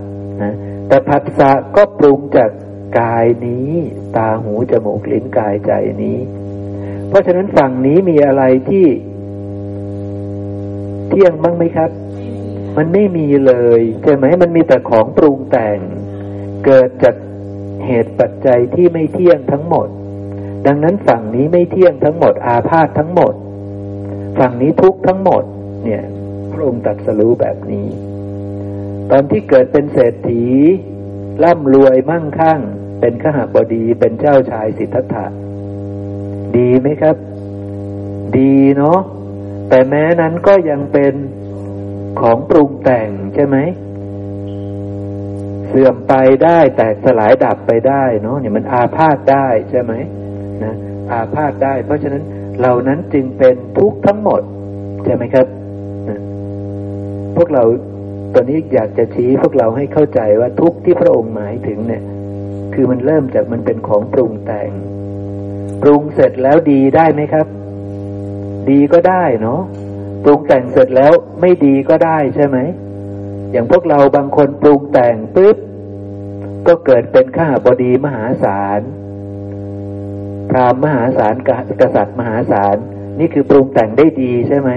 [0.42, 0.56] นะ
[0.88, 2.50] แต่ผัสสะก็ปรุงจาก
[3.00, 3.70] กายนี้
[4.16, 5.72] ตาหูจมูกลิ้นกายใจ
[6.04, 6.18] นี้
[7.10, 8.86] เพราะฉะนั้นฝั่งนี้มีอะไรที่
[11.10, 11.90] เที่ยงบ้างไหมครับ
[12.78, 15.80] มันไม่มีเลยใช่ไหมมันมีแต่ของปรุงแต่ง
[16.66, 17.16] เกิดจาก
[17.86, 19.88] เหตุปัจจัยที่ไม่เที่ยงทั้งหมด
[20.66, 23.34] ดังนั้นฝั่งนี้ไม่เที่ยงทั้งหมด อาพาธทั้งหมด
[24.40, 25.44] ฝั่งนี้ทุกทั้งหมด
[25.84, 26.04] เนี่ย
[26.52, 27.88] พระองค์ตัดสรู้แบบนี้
[29.12, 30.46] ตอนที่เกิดเป็นเศรษฐี
[31.44, 32.60] ร่ำรวยมั่งคั่ง
[33.00, 35.26] เป็นขหบดีเป็นเจ้าชายสิทธัตถะ
[36.58, 37.16] ดีไหมครับ
[38.38, 39.00] ดีเนาะ
[39.70, 41.13] แต่แม้นั้นก็ยังเป็น
[42.19, 43.58] ของปรุงแต่งใช่ไหม
[45.67, 49.93] เสื่อมไปได้แตกสลายดับไปได้เนาะเนี่ยมันอาพาธได้ใช่ไหม
[50.63, 50.73] นะ
[51.12, 52.23] อาพาธได้ เพราะฉะนั้น
[52.60, 54.41] เหล่านั้นจึงเป็นทุกข์ทั้งหมด
[55.03, 55.47] ใช่ไหมครับ
[56.10, 56.19] นะ
[57.36, 57.63] พวกเรา
[58.34, 62.03] ตอนนี้อยากจะชี้พวกเราให้เข้าใจว่าทุกข์ที่พระองค์หมายถึงเนี่ย
[62.73, 64.69] คือมันเริ่มจากมันเป็นของปรุงแต่ง
[65.82, 67.47] ปรุงเสร็จแล้วดีได้ไหมครับ
[68.69, 69.62] ดีก็ได้เนาะ
[70.23, 72.58] ปรุงแต่งเสร็จแล้วไม่ดีก็ได้ใช่ไหม
[73.51, 75.58] อย่างพวกเราบางคนปรุงแต่งปุ๊บ
[76.67, 78.82] ก็เกิดเป็นข้าบดีมหาศาล
[80.49, 81.36] พรามมหาศาล
[81.82, 82.77] กษัตริย์มหาศาล
[83.19, 84.71] นี่คือปรุงแต่งได้ดีใช่ไหม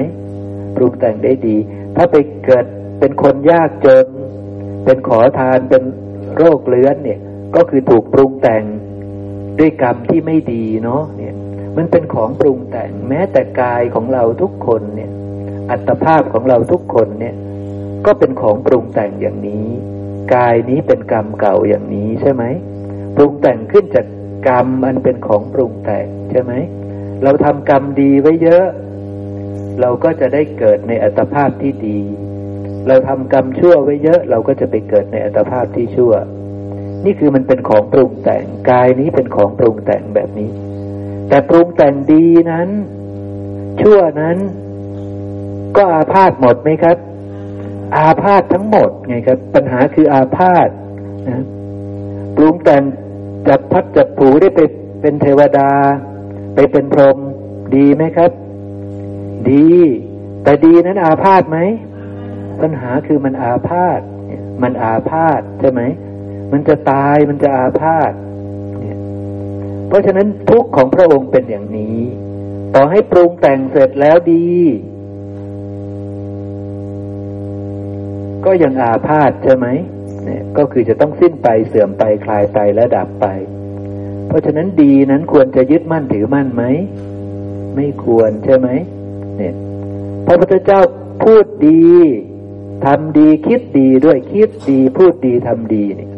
[0.77, 1.57] ปรุงแต่งได้ดี
[1.97, 2.65] ถ้าไปเกิด
[3.01, 4.07] เป็นคนยากจน
[4.85, 5.83] เป็นขอทานเป็น
[6.37, 7.21] โรคเลื้อนเนี่ย
[7.57, 8.65] ก็คือถูกปรุงแต่ง
[9.59, 11.35] ด้วยกรรมที่ไม่ดีเนาะเนี่ย
[11.77, 15.11] มันเป็นของปรุงแต่งแม้แต่กายของเราทุกคนเนี่ย
[15.71, 17.35] อัตภาพของเราทุกคนเนี่ย
[18.07, 19.67] ก็เป็นของปรุงแต่งอย่างนี้
[20.35, 22.45] กายนี้เป็นกรรมเก่าอย่างนี้ใช่ไหม
[23.17, 24.07] ปรุงแต่งขึ้นจาก
[24.49, 26.53] กรรมมันเป็นของปรุงแต่งใช่ไหม
[27.25, 28.67] เราทำกรรมดีไว้เยอะ
[29.81, 32.01] เราก็จะได้เกิดในอัตภาพที่ดี
[32.89, 36.13] เราทำกรรมชั่วไว้เยอะ เราก็จะไปเกิดในอัตภาพที่ชั่ว
[37.05, 40.51] นี่คือมันเป็นของปรุงแต่งกายนี้เป็นของปรุงแต่งแบบนี้
[41.29, 42.69] แต่ปรุงแต่งดีนั้น
[43.81, 44.39] ชั่วนั้น
[45.77, 46.97] ก็อาพาธหมดไหมครับ
[47.97, 50.69] อาพาธทั้งหมดไงครับ ปัญหาคืออาพาธ
[51.29, 51.45] นะ
[52.37, 52.83] ปรุงแต่ง
[53.49, 54.61] จับพัดจับผูได้ไป
[55.01, 55.71] เป็นเทวดา
[56.55, 57.19] ไปเป็นพรหม
[57.75, 58.31] ดีไหมครับ
[59.51, 59.69] ดี
[60.43, 61.59] แต่ดีนั้นอาพาธไหม
[62.61, 64.01] ปัญหาคือมันอาพาธ
[64.63, 65.83] มันอาพาธใช่ไหม
[66.53, 68.13] มันจะตายมันจะอาพาธ
[69.89, 71.99] เพราะฉะนั้นทุกข์ของพระองค์เป็นอย่างนี้
[72.75, 74.49] ต่อให้ปรุงแต่งเสร็จแล้วดี
[78.45, 79.67] ก็ยังอาพาธใช่ไหม
[80.25, 83.27] เนี่ยก็คือจะต้องสิ้นไปเสื่อมไปคลายไปและดับไป
[84.29, 86.65] เพราะฉะนั้นดีนั้นควรจะยึดมั่นถือมั่นไหม
[87.77, 88.69] ไม่ควรใช่ไหม
[89.37, 89.55] เนี่ย
[90.27, 90.81] พระพุทธเจ้า
[91.25, 91.85] พูดดี
[92.85, 96.11] ทำดีคิดดีด้วยคิดดีพูดดีทำดีเนี่ย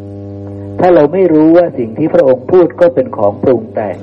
[0.81, 3.97] ถ้าเราไม่รู้ว่าสิ่งที่พระองค์พูดก็เป็นของปรุงแต่ง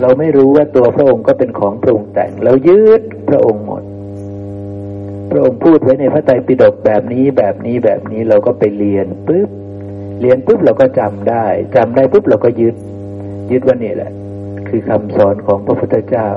[0.00, 3.82] เราไม่รู้ว่าตัวพระองค์ก็เป็นของปรุงแต่ง เรายืดพระองค์หมด
[5.30, 9.48] พระองค์พูดไว้ในพระไตรปิฎกแบบนี้แบบนี้แบบนี้เราก็ไปเรียนปุ๊บ
[10.20, 12.74] เรียนปุ๊บเราก็จำได้จำได้ปุ๊บเราก็ยึด
[13.50, 14.10] ยึดว่านี่แหละ
[14.68, 16.28] คือคำสอนของพระพุทธเจ้า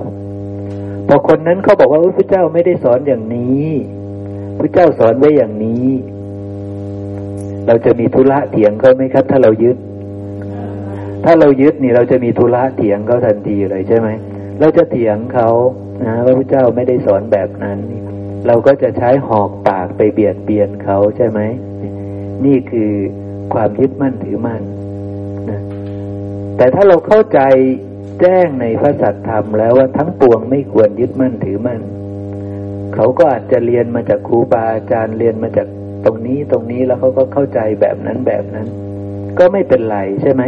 [1.08, 3.66] พอคนนั้นเขาบอกว่าพระเจ้าไม่ได้สอนอย่างนี้
[4.60, 5.88] พระเจ้าสอนไว้อย่างนี้
[7.68, 9.78] เราจะมีธุระเถียงเขาไหมครับ ถ้าเรายึด
[11.24, 14.08] ถ้าเรายึดนี่เราจะมีธุระเถียงเขาทันทีเลยใช่ไหม
[14.60, 15.50] เราจะเถียงเขา
[16.04, 17.78] นะว่าพระเจ้าไม่ได้สอนแบบนั้น
[18.48, 21.40] เราก็จะใช้หอกปากไปเบียดเบียนเขาใช่ไหม
[22.46, 22.92] นี่คือ
[23.54, 24.62] ความยึดมั่นถือมั่น
[25.50, 25.62] นะ
[26.58, 27.40] แต่ถ้าเราเข้าใจ
[28.22, 31.82] แจ้งในพระสัตธรรมแล้วว่าทั้งปวงไม่ควรยึดมั่นถือมั่น
[32.94, 35.68] เขาก็อาจจะเรียนมาจากครูบาอาจารย์เรียนมาจาก
[36.06, 38.68] ตรงนี้ตรงนี้แล้วเขาก็เข้าใจแบบนั้นแบบนั้น
[39.40, 40.44] ก็ไม่เป็นไรใช่ไหม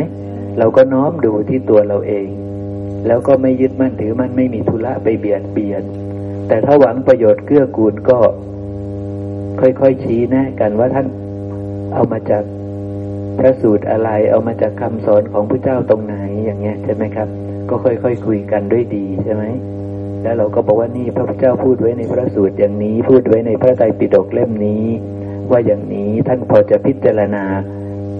[0.58, 2.28] เราก็น้อมดูที่ตัวเราเอง
[3.08, 5.84] แล้วก็ไม่ยึดมั่นถือมั่นไม่มีธุระไปเบียดเบียน
[6.48, 8.20] แต่ถ้าหวังประโยชน์เกื้อกูลก็
[9.60, 11.08] ค่อยๆชี้แนะกันว่าท่าน
[11.94, 12.44] เอามาจาก
[13.40, 17.28] พระสูตรอะไร เอามาจากคำสอนของพระเจ้าตรงไหนอย่างเงี้ยใช่ไหมครับ
[17.70, 19.44] ก็ค่อยๆคคุยกันด้วยดีใช่ไหม
[20.24, 24.86] แล้วเราก็บอกว่านี่พระพุทธเจ้าพูดไว้ในพระสูตรอย่างนี้ พูดไว้ในพระไตรปิฎกเล่มนี้
[25.52, 27.44] ว่าอย่างนี้ท่านพอจะพิจารณา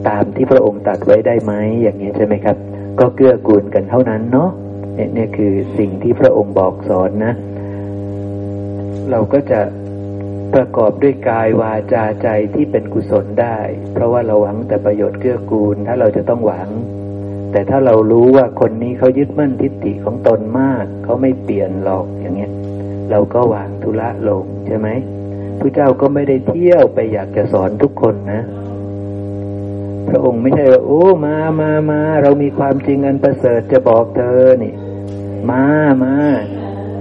[0.08, 2.58] ตามที่พระองค์ตัดไว้ได้ไหมอย่างนี้ใช่ไหมครับ
[3.00, 4.50] ก็เกื้อกูลกันเท่านั้นเนาะ
[4.96, 7.34] เนี่ยคือสิ่งที่พระองค์บอกสอนนะ
[9.12, 9.62] เราก็จะ
[10.54, 13.58] ประกอบด้วยกายวาจาใจที่เป็นกุศลได้
[13.94, 16.70] เพราะว่าเราหวังแต่ประโยชน์เกื้อกูลถ้าเราจะต้องหวัง
[17.52, 22.52] แต่ถ้าเรารู้ว่าคนนี้เขายึดมั่นทิฏฐิของตนมากเขาไม่เปลี่ยนหรอกอย่างเงี้ย
[23.12, 24.88] เราก็วางธุระลงใช่ไหม
[25.60, 28.42] พระเจ้าก็ไม่ได้เที่ยวไปอยากจะสอนทุกคนนะ
[30.08, 34.74] พระองค์ไม่ใช่ว่าโอ้มามามาเรามีความจริงอันประเสริฐจะบอกเธอนี่
[35.50, 35.64] มา
[36.04, 36.16] มา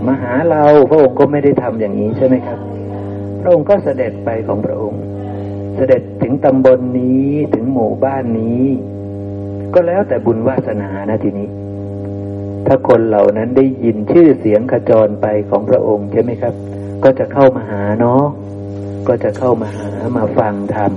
[0.07, 2.59] มาหาเราพระองค์ก็ไม่ได้ทำอย่างนี้ใช่ไหมครับ
[3.41, 5.01] พระองค์ก็เสด็จไปของพระองค์
[5.77, 8.65] เสด็จถึงตำบลนนี้ถึงหมู่บ้านนี้
[9.75, 11.49] ก็แล้วแต่บุญวาสนานะทีนี้
[12.67, 16.55] ถ้าคนเหล่านั้นได้ยินชื่อเสียงขจรไปของพระองค์ใช่ไหมครับ
[17.05, 18.25] ก็จะเข้ามาหาเนาะ
[19.09, 20.93] ก็จะเข้ามาหามาฟังธรรม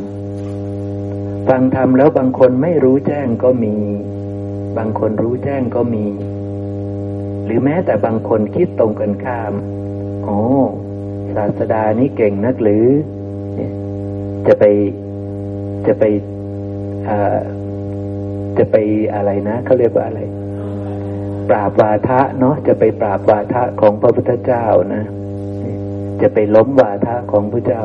[1.47, 3.75] ฟังธรรมแล้วบางคนไม่รู้แจ้งก็มี
[4.77, 6.05] บางคนรู้แจ้งก็มี
[7.49, 9.53] หรือแม้แต่บางคนคิดตรงกันข้าม
[10.23, 10.39] โอ้
[11.35, 12.87] ศาสดานี้เก่งนักหรือ
[14.47, 14.63] จะไป
[15.87, 16.03] จะไป
[18.57, 18.75] จะไป
[19.13, 20.21] อะไรนะเขาเรียกว่าอะไร
[21.49, 25.03] ปราบวาทะเนาะ จะไปปราบวาทะของพระพุทธเจ้านะ
[26.21, 27.81] จะไปล้มวาทะของพระเจ้า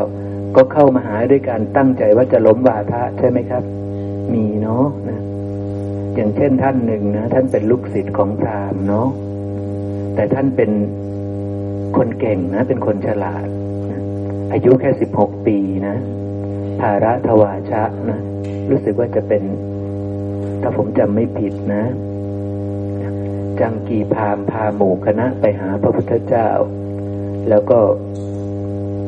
[0.56, 3.62] ก็เข้ามาหาด้วยการตั้งใจว่าจะล้มวาทะใช่ไหมครับ
[4.32, 5.20] มีเนาะนะ
[6.14, 9.08] อย่างเช่นท่านหนึ่งนะ ท่านเป็นลูกศิษย์ของพราหมณ์เนาะ
[10.14, 10.70] แต่ท่านเป็น
[11.96, 13.46] คนเก่งนะ เป็นคนฉลาด
[13.90, 14.00] นะ
[14.52, 15.56] อายุแค่สิบหกปี
[15.88, 15.96] นะ
[16.80, 18.18] ภาระทวาชะนะ
[18.70, 19.42] รู้สึกว่าจะเป็น
[20.62, 21.84] ถ้าผมจำไม่ผิดนะ
[23.60, 26.48] จังกีพามพาหมู่คณะไปหาพระพุทธเจ้า
[27.48, 27.78] แล้วก็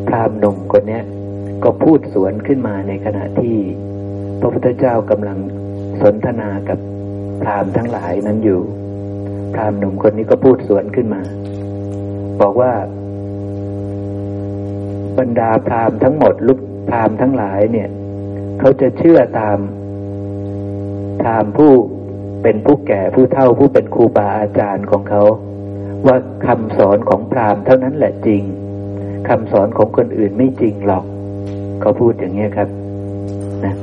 [0.07, 1.01] พรามหนุ่มคนนี้
[1.65, 3.57] ก็พูดสวนขึ้นมาในขณะที่
[4.41, 5.39] พระพุทธเจ้ากำลัง
[6.03, 6.79] สนทนากับ
[7.43, 8.61] พรามทั้งหลายนั้นอยู่
[9.55, 11.23] พรามหนุ่มคนนี้ก็พูดสวนขึ้นมา
[12.41, 12.73] บอกว่า
[15.19, 17.89] บรรดาพรามทั้งหมดลุกพรามทั้งหลายเนี่ย
[18.59, 19.59] เขาจะเชื่อตาม
[21.21, 21.73] พรามผู้
[22.43, 25.23] เป็นผู้แก่ผู้เฒ่าผู้เป็นครูบาอาจารย์ของเขา
[26.07, 28.43] ว่าคำสอนของพรามเท่านั้นแหละจริง
[29.29, 31.05] คำสอนของคนอื่นไม่จริงหรอก
[31.81, 32.69] เขาพูดอย่างนี้ครับ
[33.65, 33.75] นะ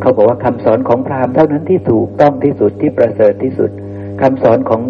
[0.00, 3.70] เขาบอกว่าคำสอนของพราหมณ์เท่านั้นที่ถูกต้องที่สุดที่ประเสริฐที่สุด
[4.20, 4.80] คำสอนของ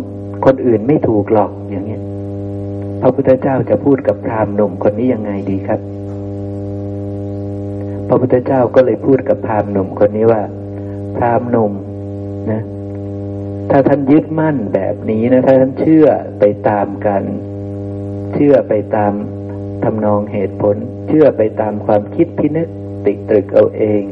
[0.44, 1.98] คนอื่นไม่ถูกหรอกอย่างนี้
[3.00, 5.80] พระพุทธเจ้าจะพูดกับพราหมณ์หนุ่มคนนี้ยังไงดีครับ
[8.08, 10.42] พระพุทธเจ้าก็เลยพูดกับพราหมณ์หนุ่มคนนี้ว่า
[11.16, 11.72] พราหมณ์หนุ่ม
[12.50, 12.62] นะ
[13.70, 16.06] ถ้าท่านยึดมั่นแบบนี้นะ ถ้าท่านเชื่อ
[16.38, 17.22] ไปตามกัน
[18.34, 19.12] เชื่อไปตาม
[19.84, 20.76] ทำนองเหตุผล
[21.08, 22.68] เชื่อไปตามความคิดพินึก
[23.06, 24.02] ติตรึกเอาเอง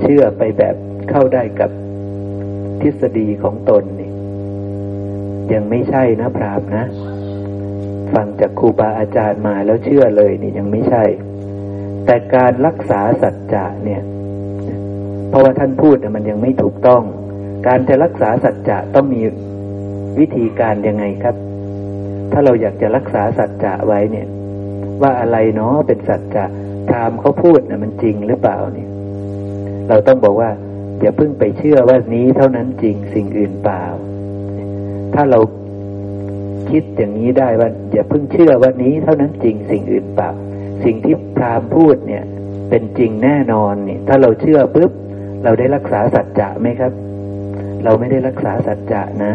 [0.00, 0.76] เชื่อไปแบบ
[1.10, 1.70] เข้าได้กับ
[2.82, 4.10] ทฤษฎีของตนนี่
[5.52, 6.84] ยังไม่ใช่นะพรามนะ
[8.14, 11.04] ฟังจากครูบาอาจารย์มาแล้วเชื่อเลยนี่ยังไม่ใช่
[12.06, 14.02] แต่การรักษาสัจจะเนี่ย
[15.28, 17.02] เพราะว่าท่านพูดมันยังไม่ถูกต้อง
[17.66, 19.22] การจะรักษาสัจจะต้องมี
[20.18, 21.36] วิธีการยังไงครับ
[22.32, 24.26] ถ้าเราอยากจะรักษาสัจจะไว้เนี่ย
[25.02, 26.44] ว่าอะไรเนาะเป็นสัจจะ
[26.88, 28.88] พรามเขาพูดเนี่ยมันจริงหรือเปล่าเนี่ย
[29.88, 30.50] เราต้องบอกว่า
[31.02, 33.84] อย่าเพิ่งไปเชื่อว่านี้เท่านั้นจริงสิ่งอื่นเปล่า
[35.14, 35.40] ถ้าเรา
[36.70, 40.30] คิดอย่างนี้ได้ว่า อย่าเพิ่งเชื่อว่านี้เท่านั้นจริงสิ่งอื่นเปล่า
[40.84, 42.24] สิ่งที่พรามพูดเนี่ย
[42.70, 44.90] เป็นจริงแน่นอนนี่ถ้าเราเชื่อปุ๊บ
[45.44, 46.92] เราได้รักษาสัจจะไหมครับ
[47.84, 49.32] เราไม่ได้รักษาสัจจะนะ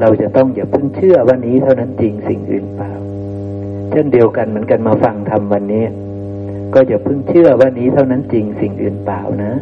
[0.00, 2.92] เราจะต้องอย่าเพิ่งเชื่อว่านี้เท่านั้นจริงสิ่งอื่นเปล่า
[3.90, 5.84] เช่นเดียวกันเหมือนกันมาฟังธรรมวันนี้
[6.74, 9.52] ก็อย่าเพิ่งเชื่อว่านี้เท่านั้นจริงสิ่งอื่นเปล่านะ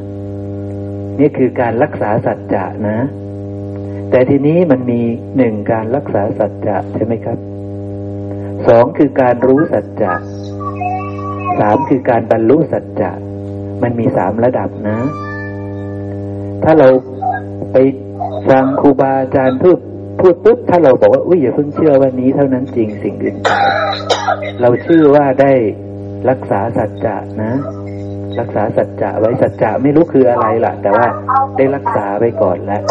[1.20, 2.98] นี่คือการรักษาสัจจะนะ
[4.10, 5.00] แต่ทีนี้มันมี
[5.36, 7.38] หนึ่งการรักษาสัจจะใช่ไหมครับ
[8.68, 10.12] สองคือการรู้สัจจะ
[11.58, 13.10] สามคือการบรรลุสัจจะ
[13.82, 14.98] มันมีสามระดับนะ
[16.64, 16.88] ถ้าเรา
[17.72, 17.76] ไป
[18.48, 19.78] ฟังครูบาอาจารย์พูด
[20.20, 23.60] พูดปุ๊บถ้าเราบอกว่าอุ้ยอย่าเพิ่งเชื่อว่านี้เท่านั้นจริงสิ่งอื่นเปล่า
[24.60, 25.52] เราชื่อว่าได้
[26.30, 27.52] รักษาสัจจะนะ
[28.40, 31.06] รักษาสัจจะไว้สัจจะไม่รู้คืออะไรล่ะ แต่ว่า
[31.56, 32.82] ได้รักษาไว้ก่อนแล้ว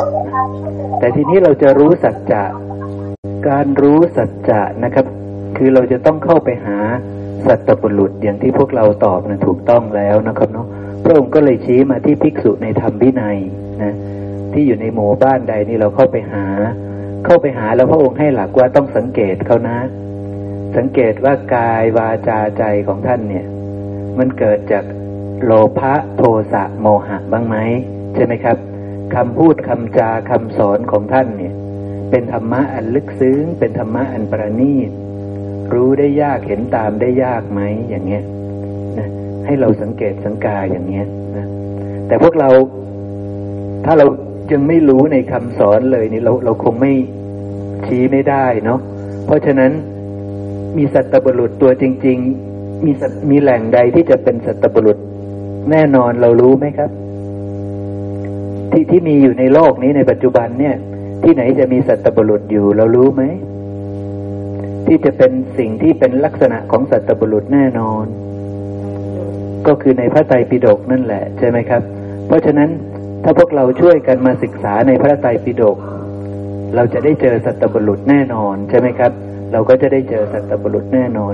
[1.00, 2.44] แต่ทีนี้เราจะรู้สัจจะ
[3.48, 5.06] การรู้สัจจะนะครับ
[5.58, 6.78] คือเราจะต้องเข้าไปหา
[7.48, 10.68] สัตบุรุษอย่างที่พวกเราตอบนะถูกต้องแล้วนะครับเนาะ
[11.04, 13.38] พระองค์ก็เลยชี้มาที่ภิกษุในธรรมวินัย
[13.82, 13.94] นะ
[14.54, 16.46] ที่อยู่ในหมู่บ้านใดนี่เราเข้าไปหา
[17.26, 19.78] เข้าไปหาแล้วพระองค์ให้หลักว่าต้องสังเกตเขานะ
[20.78, 23.46] สังเกตว่ากายวาจาใจของท่านเนี่ย
[24.20, 24.84] มันเกิดจาก
[25.46, 27.56] โลภะโทสะโมหะบ้างไหม
[28.14, 28.58] ใช่ไหมครับ
[29.16, 31.54] คำพูดคำจาคำสอนของท่านเนี่ย
[32.12, 34.90] เป็นธรรมะอันลึกซึ้ง เป็นธรรมะอันประณีต
[35.74, 38.24] รู้ได้ยากเห็นตามได้ยากไหมอย่างเงี้ย
[39.00, 39.08] นะ
[39.46, 41.06] ให้เราสังเกตสังกาอย่างเงี้ย
[41.38, 41.46] นะ
[42.08, 42.50] แต่พวกเรา
[43.86, 44.06] ถ้าเรา
[44.52, 46.94] ยังไม่รู้ในคำสอนเลยนี่เราเราคงไม่
[47.86, 48.80] ชี้ไม่ได้เนาะ
[49.26, 49.72] เพราะฉะนั้น
[50.78, 52.18] มีสัตบุรุษตัวจริง
[52.52, 52.92] ๆ มี
[53.30, 54.98] มีแหล่งใดที่จะเป็นสัตบุรุษ
[55.72, 56.90] แน่นอนเรารู้ไหมครับ
[58.72, 60.76] ที่ที่มีอยู่ในโลกนี้ในปัจจุบันเนี่ย
[61.24, 63.24] ที่ไหนจะมีสัตบุรุษอยู่ เรารู้ไหม
[64.88, 68.06] ที่จะเป็นสิ่งที่เป็นลักษณะของสัตบุรุษแน่นอน
[69.68, 71.82] ก็คือในพระไตรปิฎกนั่นแหละ ใช่ไหมครับ
[72.28, 72.70] เพราะฉะนั้น
[73.24, 75.78] ถ้าพวกเราช่วยกันมาศึกษาในพระไตรปิฎก
[76.76, 79.12] เราจะได้เจอสัตบุรุษแน่นอนใช่ไหมครับ
[79.52, 81.34] เราก็จะได้เจอสัตบุรุษแน่นอน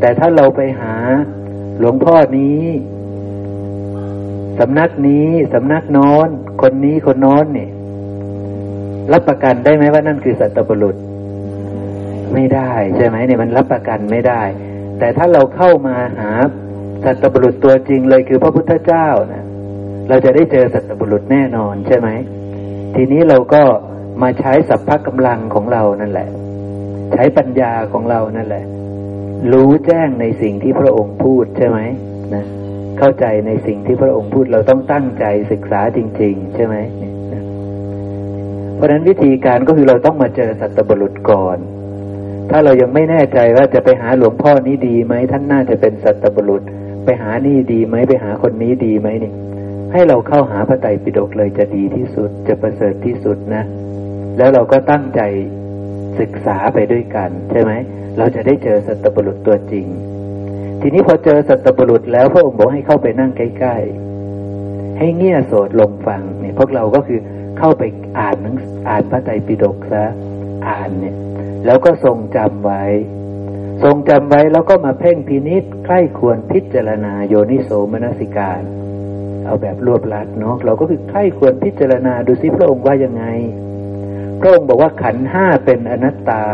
[0.00, 0.94] แต่ถ้าเราไปหา
[1.78, 2.60] หลวงพ่อนี้
[4.58, 6.28] สำนักนี้สำนักนอน
[6.62, 7.70] คนนี้คนนอนเนี่ย
[9.12, 10.96] รับประกันได้ไหมว่านั่นคือสัตบุรุษ
[12.34, 14.42] ไม่ได้ใช่ไหมเนี่ยมันรับประกันไม่ได้
[14.98, 16.32] แต่ถ้าเราเข้ามาหา
[17.04, 19.44] สัตบุรุษตัวจริงเลยคือพระพุทธเจ้านะ
[20.08, 22.08] เราจะได้เจอสัตบุรุษแน่นอนใช่ไหม
[22.94, 23.62] ทีนี้เราก็
[24.22, 26.28] มาใช้สัพพะกำลังของเรานั่นแหละ
[27.12, 28.64] ใช้ปัญญาของเรานั่นแหละ
[29.52, 31.78] รู้แจ้งในสิ่งที่พระองค์พูดใช่ไหม
[32.34, 32.44] นะ
[32.98, 36.76] เข้าใจในสิ่งที่พระองค์พูดเราต้องตั้งใจศึกษาจริง ๆ ใช่ไหม
[38.74, 41.58] เพราะฉะนั้นวิธีการก็คือเราต้องมาเจอสัตบุรุษก่อน
[42.50, 46.62] ถ้าเรายังไม่แน่ใจว่าจะไปหาหลวงพ่อนี้ดีไหมท่านน่าจะเป็นสัตบุรุษ
[47.04, 49.32] ไปหานี่ดีไหมไปหาคนนี้ดีไหมนี่
[49.92, 53.62] ให้เราเข้าหาพระไตรปิฎกเลยจะดีที่สุดจะประเสริฐที่สุดนะ
[54.36, 55.20] แล้วเราก็ตั้งใจ
[56.20, 57.72] ศึกษาไปด้วยกัน ใช่ไหม
[58.18, 59.86] เราจะได้เจอสัตบุรุษตัวจริง
[60.80, 67.20] ทีนี้พอเจอสัตบุรุษแล้วพระองค์บอกให้เข้าไปนั่งใกล้ๆ ให้เงี่ยโสดลงฟังเนี่ยพวกเราก็คือ
[67.58, 67.82] เข้าไป
[68.18, 68.56] อ่านหนัง
[68.88, 70.04] อ่านพระไตรปิฎกซะ
[70.66, 71.16] อ่านเนี่ย
[71.66, 72.84] แล้วก็ทรงจำไว้
[73.82, 78.62] ทรงจำไว้แล้วก็มาเพ่งพินิษใคร่ควรพิจารณาโยนิโสมนสิการ
[79.44, 83.24] เอาแบบรวบลัดเนาะเราก็คือใคร่ควรพิจารณาดูซิพระองค์ว่ายังไง
[84.40, 86.44] พระองค์บอกว่าขันห้าเป็นอนัตตา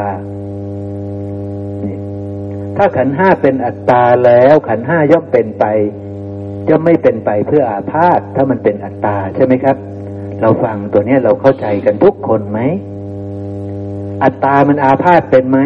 [2.77, 5.65] ถ้าขันห้าเป็นอัตตาแล้ว ขันห้าย่อมเป็นไป
[6.69, 9.77] จะไม่เป็นไปเพื่ออาพาธถ้ามันเป็นอัตตาใช่ไหมครับ
[10.41, 12.61] เราฟังตัวนี้เราเข้าใจกันทุกคนไหม
[14.23, 15.59] อัตตามันอาพาธเป็นไหม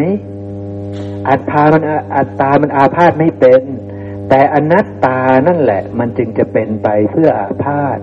[1.29, 1.83] อัตตามัน
[2.17, 3.61] อัตตามันอาพาธไม่เป็น
[4.29, 7.97] แต่อนัตตานั่นแหละ มันจึงจะเป็นไปเพื่ออาพาธ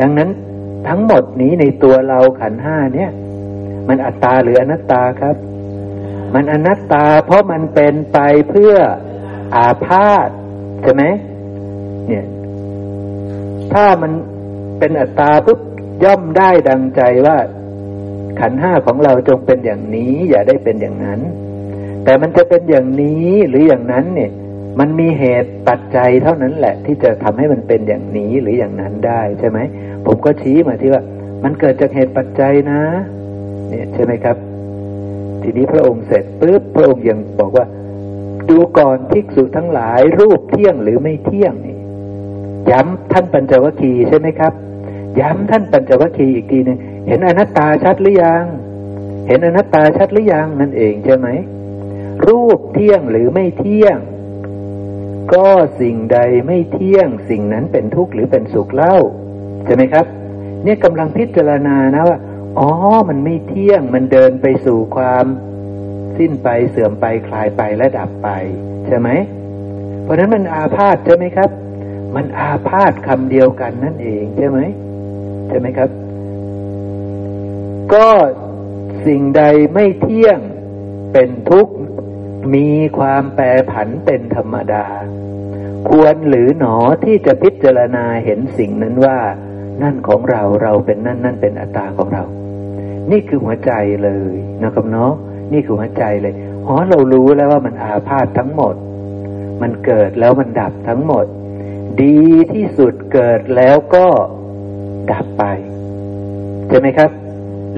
[0.00, 0.30] ดังนั้น
[0.88, 3.10] ทั้งหมดนี้ในตัวเราขันห้าเนี่ย
[3.88, 5.36] มันอัตตาหรืออนัตตาครับ
[6.34, 8.18] มันอนัตตา เพราะมันเป็นไป
[8.50, 8.74] เพื่อ
[9.56, 10.28] อาพาธ
[10.82, 11.02] ใช่ไหม
[12.08, 12.24] เนี่ย
[13.72, 14.12] ถ้ามัน
[14.78, 15.60] เป็นอัตตาปุ๊บ
[16.04, 17.36] ย่อมได้ดังใจว่า
[18.40, 21.20] ขันห้าของเราจงเป็นอย่างนี้ อย่าได้เป็นอย่างนั้น
[22.04, 24.30] แต่มันจะเป็นอย่างนี้หรืออย่างนั้นเนี่ย
[24.78, 29.58] มันมีเหตุปัจจัยเท่านั้นแหละ ที่จะทำให้มันเป็นอย่างนี้หรืออย่างนั้นได้ใช่ไหม
[30.06, 31.02] ผมก็ชี้มาที่ว่า
[31.44, 32.80] มันเกิดจากเหตุปัจจัยนะ
[33.68, 34.36] เนี่ยใช่ไหมครับ
[35.44, 37.66] ทีนี้พระองค์เสร็จปุ๊บพระองค์ยังบอกว่า
[38.48, 41.76] ดูก่อนภิกษุทั้งหลายรูปเที่ยงหรือไม่เที่ยงนี่
[42.70, 44.52] ย้ำท่านปัญจวัคคีย์ใช่ไหมครับ
[45.20, 48.44] ย้ำท่านปัญจวัคคีย์อีกทีหนึ่งเห็นอนัตตาชัดหรือยัง
[49.28, 51.28] เห็นอนัตตาชัดหรือยังนั่นเองใช่ไหม
[52.26, 53.96] รูปเที่ยงหรือไม่เที่ยง
[55.32, 55.48] ก็
[55.80, 58.96] สิ่งใดไม่เที่ยง สิ่งนั้นเป็นทุกข์หรือเป็นสุขเล่า
[59.64, 60.06] ใช่ไหมครับ
[60.62, 62.18] เนี่ยกำลังพิจารณานะว่า
[62.58, 62.70] อ๋อ
[63.08, 65.24] มันไม่เที่ยง มันเดินไปสู่ความ
[66.18, 68.28] สิ้นไปเสื่อมไปคลายไปและดับไป
[68.86, 69.08] ใช่ไหม
[70.02, 71.50] เพราะนั้นมันอาพาธใช่ไหมครับ
[72.16, 74.58] มันอาพาธคำเดียวกันนั่นเองใช่ไหม
[75.48, 75.90] ใช่ไหมครับ
[77.92, 78.08] ก็
[79.06, 79.42] สิ่งใด
[79.74, 80.38] ไม่เที่ยง
[81.12, 81.74] เป็นทุกข์
[82.54, 84.86] มีความแปรผันเป็นธรรมดา
[85.88, 89.18] ควรหรือหนอที่จะพิจารณาเห็นสิ่งนั้นว่า
[89.82, 92.24] นั่นของเราเราเป็นนั่นนั่นเป็นอัตตาของเรา
[93.10, 93.72] นี่คือหัวใจ
[94.04, 95.12] เลยนะครับเนาะ
[95.52, 96.34] นี่คือหัวใจเลย
[96.66, 98.74] อ๋อเรารู้แล้วว่ามันอาพาธทั้งหมด
[99.62, 101.26] มันเกิดแล้วมันดับทั้งหมด
[102.02, 102.18] ดี
[102.52, 104.06] ที่สุดเกิดแล้วก็
[105.12, 105.44] ดับไป
[106.68, 107.10] ใช่ไหมครับ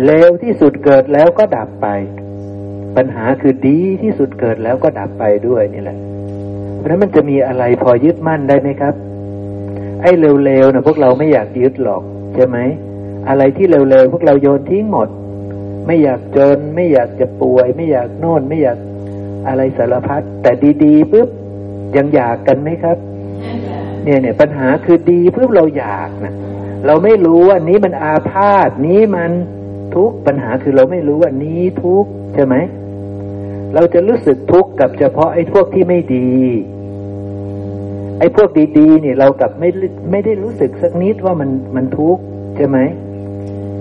[0.04, 1.86] เลวที่สุดเกิดแล้วก็ดับไป
[2.96, 5.98] ปัญหาคือดีที่สุดเกิดแล้วก็ดับไปด้วยนี่แหละ
[6.78, 8.94] เพราะนั้นมันจะมีอะไรพอยึดมั่นได้ไหมครับ
[10.02, 10.10] ไอ้
[10.44, 12.02] เร็วๆนะพวกเราไม่อยากยึดหรอก
[12.34, 12.58] ใช่ไหม
[13.28, 15.08] อะไรที่เร็วๆพวกเราโยนทิ้งหมด
[15.86, 18.78] ไม่อยากจน ไม่อยากจะป่วย ไม่อยากโน่น ไม่อยาก
[19.48, 20.52] อะไรสารพัดแต่
[20.84, 21.28] ดีๆปุ๊บ
[21.96, 22.96] ยังอยากกันไหมครับ
[24.04, 26.34] เนี่ยเนี่ยปัญหาคือดีปุ๊บเราอยากนะ
[26.86, 29.32] เราไม่รู้ว่านี้มันอาพาธนี้มัน
[29.96, 32.04] ทุกปัญหาคือเราไม่รู้ว่านี้ทุก
[32.34, 32.54] ใช่ไหม
[33.74, 36.30] เราจะรู้สึกทุกข์กับเฉพาะไอ้พวกที่ไม่ดี
[38.18, 38.48] ไอ้พวก
[38.78, 39.68] ดีๆเนี่ยเรากับไม่
[40.10, 42.22] ไม่ได้รู้สึกสักนิดว่ามันมันทุกข์
[42.56, 42.78] ใช่ไหม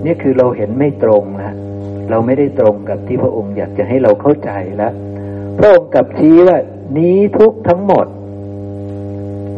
[0.04, 1.54] นี่คือเราเห็นไม่ตรงแล้ว
[2.10, 4.92] เราไม่ได้ตรงกับที่พระองค์อยากจะให้เราเข้าใจแล้ว
[5.58, 6.58] พระองค์กับชี้ว่า
[6.98, 8.06] นี้ทุกทั้งหมด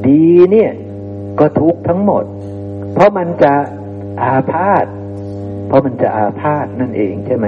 [0.08, 0.70] ดีเนี่ย
[1.38, 2.24] ก็ทุกทั้งหมด
[2.92, 3.54] เพราะมันจะ
[4.22, 4.86] อาพาธ
[5.66, 7.46] เพราะมันจะอาพาธนั่นเองใช่ไหม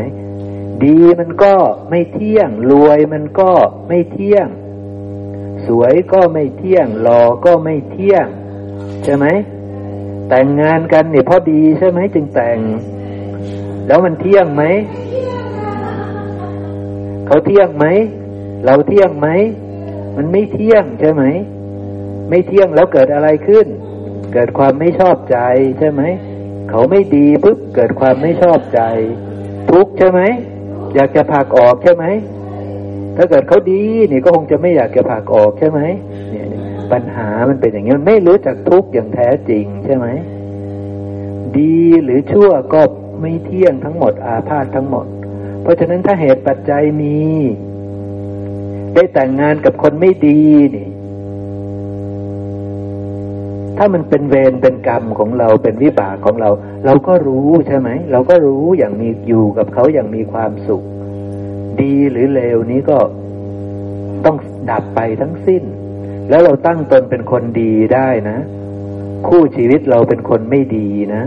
[0.84, 1.54] ดีมันก็
[1.90, 3.50] ไม่เที่ยง รวยมันก็
[3.88, 4.46] ไม่เที่ยง
[5.66, 8.26] สวยก็ไม่เที่ยงหล่อก็ไม่เที่ยง
[9.04, 9.26] ใช่ไหม
[10.30, 12.58] แต่งงานกันเนี่ยพอดีใช่ไหมจึงแต่ง
[13.86, 14.62] แล้วมันเที่ยงไหม
[17.26, 17.86] เขาเที่ยงไหม
[18.64, 19.28] เราเที่ยงไหม
[20.16, 21.24] มันไม่เที่ยงใช่ไหม
[22.30, 23.66] ไม่เที่ยงแล้วเกิดอะไรขึ้น
[24.32, 25.38] เกิดความไม่ชอบใจ
[25.78, 26.02] ใช่ไหม
[26.70, 28.80] เขาไม่ดีปุ๊บเกิดความไม่ชอบใจ
[29.70, 30.20] ทุกใช่ไหม
[30.94, 32.04] อยากจะผากออกใช่ไหม
[33.16, 35.80] ถ้าเกิดเขาดีนี่ก็คงจะไม่อยากจะผากออกใช่ไหม
[36.92, 40.06] ปัญหามันเป็นอย่างนี้มันไม่รู้จักทุกข์อย่างแท้จริงใช่ไหม
[41.58, 42.80] ดีหรือชั่วก็
[43.20, 45.06] ไม่เที่ยงทั้งหมดอาพาธทั้งหมด
[45.62, 47.18] เพราะฉะนั้นถ้าเหตุปัจจัยมี
[48.94, 50.40] ได้แต่งงานกับคนไม่ดี
[50.76, 50.88] นี่
[53.76, 56.50] ถ้ามันเป็นเวรเป็นกรรมของเราเป็นวิบากของเรา
[56.84, 60.82] เราก็รู้ใช่ไหม เราก็รู้อย่างมีอยู่กับเขาอย่างมีความสุข
[61.80, 62.98] ดีหรือเลวนี้ก็
[64.24, 64.36] ต้อง
[64.70, 65.62] ดับไปทั้งสิ้น
[66.30, 68.38] แล้วเราตั้งตนเป็นคนดีได้นะ
[69.28, 71.22] คู่ชีวิตเราเป็นคนไม่ดีนะ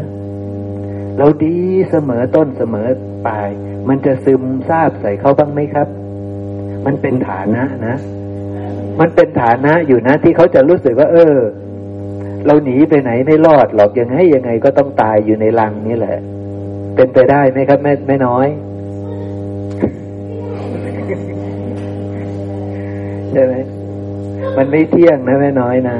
[1.17, 1.55] เราดี
[1.89, 2.87] เสมอต้นเสมอ
[3.27, 3.49] ปลาย
[3.89, 5.87] มันจะซึมซาบใส่เขาบ้างไหมครับ
[6.85, 7.95] มันเป็นฐานะนะ
[8.99, 11.35] มันเป็นฐานะอยู่นะที่เขาจะรู้สึกว่า เออ
[12.45, 16.17] เราหนีไปไหนไม่รอดหรอกยังไงยังไงก็ต้องตายอยู่ในรังนี่แหละ
[16.95, 18.47] เป็นไปได้ไหมครับแม่แม่น้อย
[23.31, 23.53] ใช่ไหม
[24.57, 25.97] มันไม่เที่ยงนะแม่น้อยนะ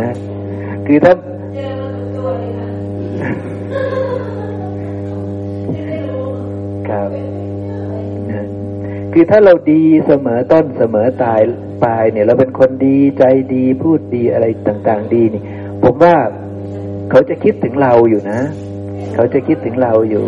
[0.00, 0.10] นะ
[0.86, 1.14] คือถ้า
[6.88, 7.10] ครับ
[8.30, 8.42] นะ
[9.12, 11.40] คือถ้าเราดีเสมอต้นเสมอตาย
[11.84, 13.24] ปลายเนี่ย เราเป็นคนดีใจ
[13.54, 15.42] ดีพูดดีอะไรต่างๆ ดีนี่
[15.82, 16.14] ผมว่า
[17.10, 18.40] เขาจะคิดถึงเราอยู่นะ
[19.14, 20.24] เขาจะคิดถึงเราอยู่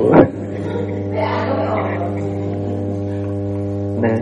[4.07, 4.17] นะ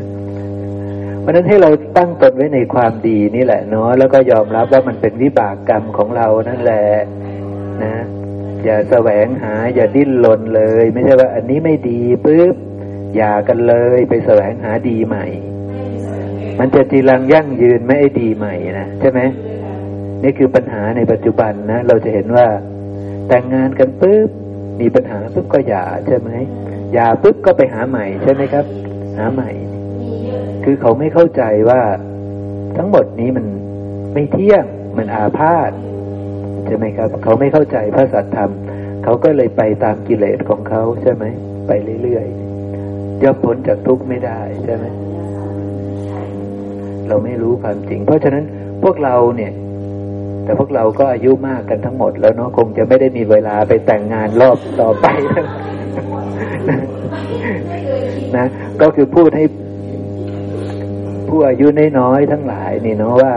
[1.20, 6.86] เพราะนั้นให้เราตั้งตนไว้ในความดีนี่แหละเนาะแล้วก็ยอมรับว่ามันเป็นวิบากกรรมของเรานั่นแหละ
[7.82, 7.94] นะ
[8.64, 12.54] อย่าแสวงหา อย่าดิ้นรนเลย ไม่ใช่ว่า อันนี้ไม่ดีปุ๊บ
[13.16, 15.26] อย่ากันเลยไปแสวงหาดีใหม่
[16.58, 19.20] มันจะจีรังยั่งยืนไม่ไอ้ดีใหม่นะใช่ไหม
[20.22, 22.46] นี่คือปัญหาในปัจจุบันนะ เราจะเห็นว่า
[23.28, 24.28] แต่งงานกันปุ๊บ
[24.80, 26.30] มีปัญหาปุ๊บก็หย่าใช่ไหม
[26.92, 28.64] หย่าปุ๊บก็ไปหาใหม่ใช่ไหมครับ
[29.18, 29.50] หาใหม่
[30.64, 31.82] คือเขาไม่เข้าใจว่า
[32.76, 33.46] ทั้งหมดนี้มัน
[34.14, 34.64] ไม่เที่ยง
[34.96, 35.70] มันอาพาธ
[36.66, 38.50] ใช่ไหมครับ เขาไม่เข้าใจพระสัจธรรม
[39.04, 41.24] เขาก็เลยไปตามกิเลสของเขาใช่ไหม
[41.66, 44.84] ไปเรื่อยๆย่อมพ้นจากทุกข์ไม่ได้ใช่ไหม
[47.08, 48.44] เราไม่รู้ความจริง เพราะฉะนั้น
[48.82, 49.52] พวกเราเนี่ย
[50.44, 55.06] แต่พวกเราก็อายุมากกันทั้งหมดแล้วเนาะคงจะไม่ได้มีเวลาไปแต่งงานรอบต่อไป
[58.36, 58.46] นะ
[58.80, 59.44] ก็คือพูดให้
[61.30, 61.66] ผู้อายุ
[61.98, 63.34] น้อยๆทั้งหลายนี่เนาะว่า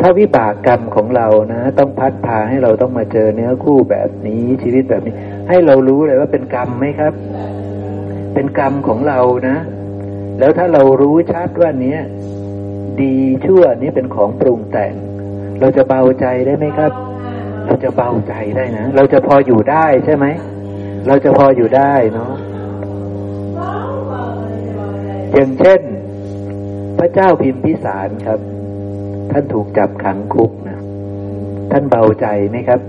[0.00, 5.14] ถ้าวิบากกรรมของเรานะ ต้องพัดพาให้เราต้องมาเจอเนื้อคู่แบบนี้ชีวิตแบบนี้
[5.48, 7.12] ให้เรารู้เลยว่าเป็นกรรมไหมครับ
[8.34, 9.56] เป็นกรรมของเรานะ
[10.38, 12.00] แล้วถ้าเรารู้ชัดว่าเนี้ย
[13.02, 14.92] ดีชั่วนี้เป็นของปรุงแต่ง
[15.60, 16.92] เราจะเบาใจได้ไหมครับ
[17.66, 20.26] เราจะเบาใจได้นะ เราจะพออยู่ได้ใช่ไหม
[21.06, 22.32] เราจะพออยู่ได้เนาะ
[25.34, 25.80] อย่างเช่น
[26.98, 28.40] พระเจ้าพิมพิสารครับ
[29.30, 30.78] ท่านถูกจับขังคุกนะ
[31.70, 32.80] ท่านเบาใจไหมครับ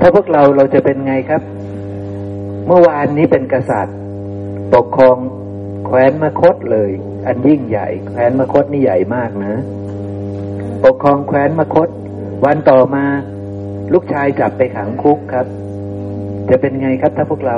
[0.00, 1.42] ถ้าพวกเราเราจะเป็นไงครับ
[2.66, 3.96] เมื่อวานนี้เป็นกษัตริย์
[4.74, 5.16] ปกครอง
[5.86, 6.90] แคว้นมคตเลย
[7.26, 9.54] อันยิ่งใหญ่ แคว้นมคตนี่ใหญ่มากนะ
[10.84, 11.88] ปกครองแคว้นมคต
[12.44, 13.04] วันต่อมา
[13.92, 15.46] ลูกชายจับไปขังคุกครับ
[16.48, 17.56] จะเป็นไงครับถ้าพวกเรา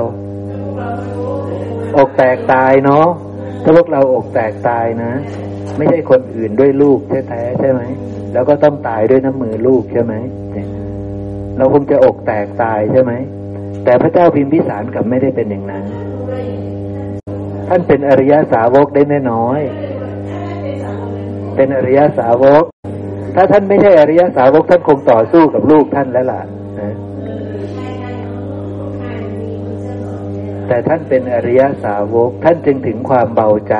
[1.96, 3.06] อกแตกตายเนาะ
[3.62, 5.12] ถ้าพวกเราอกแตกตายนะ
[5.76, 6.98] ไม่ใช่คนอื่นด้วยลูก
[7.28, 7.80] แท้ๆใช่ไหม
[8.32, 10.14] แล้วก็ต้องตายด้วยน้ำมือลูกใช่ไหม
[11.56, 13.12] เราคงจะอกแตกตายใช่ไหม
[13.84, 15.84] แต่พระเจ้าพิมพิสารกับไม่ได้เป็นอย่างนั้น
[17.68, 19.60] ท่านเป็นอริยสาวกได้แน่น้อย
[21.56, 22.64] เป็นอริยสาวก
[23.34, 26.40] ถ้าท่านไม่ใช่อริยสาวกท่านคงต่อสู้กับลูกท่านแล้วล่ะ
[30.68, 33.76] แต่ท่านเป็นอริยสาวก ท่านจึงถึงความเบาใจ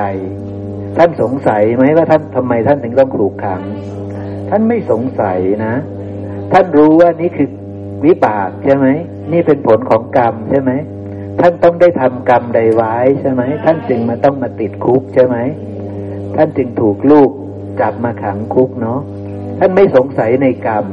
[0.97, 3.63] ท่านสงสัยไหมว่าท่านทำไมท่านถึงต้องถูกขัง
[4.51, 5.75] ท่านไม่สงสัยนะ
[6.53, 7.49] ท่านรู้ว่านี่คือ
[8.05, 8.87] วิบากใช่ไหม
[9.33, 10.73] นี่เป็นผลของกรรมใช่ไหม
[11.41, 15.37] ท่านต้องได้ทำกรรมใดไว้ใช่ไหมท่านจึงมาต้องมาติดคุกใช่ไหม
[16.37, 17.31] ท่านจึงถูกลูก
[17.81, 19.01] จับมาขังคุกเนาะ
[19.59, 20.85] ท่านไม่สงสัยในกรรม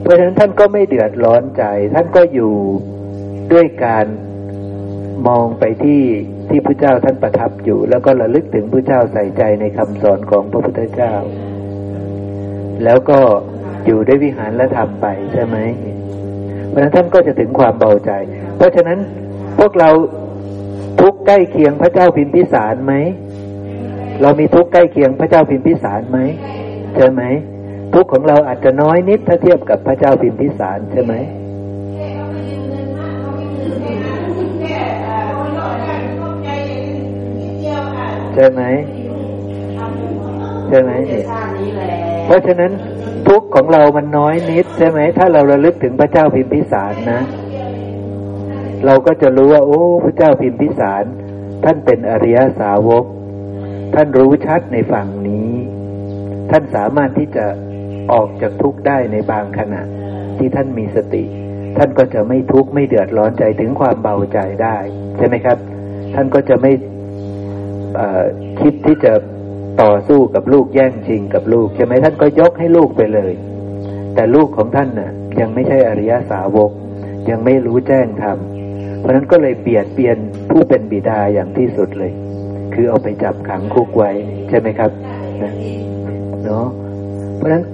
[0.00, 2.54] เพราะฉะนั้นท่านก็ไม่เดือดร้อนใจ ท่านก็อยู่
[3.52, 4.06] ด้วยการ
[5.26, 6.02] มองไปที่
[6.48, 11.14] ที่พระเจ้าท่านประทับอยู่ แล้วก็ระลึกถึงพระเจ้าใส่ใจในคำสอนของพระพุทธเจ้า
[12.84, 13.18] แล้วก็
[13.86, 15.56] อยู่ด้วยวิหารและทำไปใช่ไหม
[16.68, 18.10] เพราะฉะนั้นท่านก็จะถึงความเบาใจ
[18.56, 18.98] เพราะฉะนั้น
[19.58, 19.90] พวกเรา
[21.00, 22.94] ทุกใกล้เคียงพระเจ้าพิมพิสารไหม
[24.22, 26.18] เรามีทุกใกล้เคียงพระเจ้าพิมพิสารไหม
[26.96, 27.22] ใช่ไหม
[27.94, 31.14] ทุกของเราอาจจะน้อยนิดถ้าเทียบกับพระเจ้าพิมพิสารใช่ไหม
[38.38, 38.62] ช่ไหม
[40.68, 40.90] ใช่ไหม
[42.26, 42.72] เพราะฉะนั้น
[43.28, 47.20] ทุกของเรามันน้อยนิดใช่ไหม ถ้าเราระลึกถึงพระเจ้าพิมพิสารนะ
[48.86, 51.04] เราก็จะรู้ว่า โอ้พระเจ้าพิมพิสาร
[51.64, 53.04] ท่านเป็นอริยสาวก
[53.94, 55.50] ท่านรู้ชัดในฝั่งนี้
[56.50, 57.46] ท่านสามารถที่จะ
[58.12, 59.82] ออกจากทุกข์ได้ในบางขณะ
[60.38, 61.24] ที่ท่านมีสติ
[61.76, 64.76] ท่านก็จะไม่ทุกข์ไม่เดือดร้อนใจถึงความเบาใจได้
[65.16, 65.58] ใช่ไหมครับ
[66.14, 66.72] ท่านก็จะไม่
[68.60, 69.12] คิดที่จะ
[69.82, 73.32] ต่อสู้กับลูกแย่งชิงกับลูกใช่ไหมท่านก็ยกให้ลูกไปเลย
[74.14, 76.70] แต่ลูกของท่านน่ะ ยังไม่ใช่อริยสาวก
[77.30, 78.38] ยังไม่รู้แจ้งธรรม
[79.00, 80.16] เพราะนั้นก็เลยเปลี่ยนเปลี่ยน
[80.50, 82.12] ผู้เป็นบิดาอย่างที่สุดเลย
[82.74, 84.10] คือเอาไปจับขังคุกไว้
[84.48, 84.90] ใช่ไหมครับ
[85.42, 85.52] นะ
[86.44, 86.66] เนาะ
[87.36, 87.64] เพราะฉะนั้น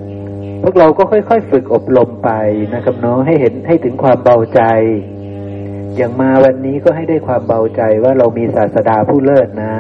[0.62, 2.30] พวกเราก็ค่อย ๆ ฝึกอบรมไป
[2.74, 4.60] นะครับเนาะให้เห็นให้ถึงความเบาใจ
[5.96, 9.76] อย่างมาวันนี้ก็ให้ได้ความเบาใจว่าเรามีศาสดาผู้เลิศนะ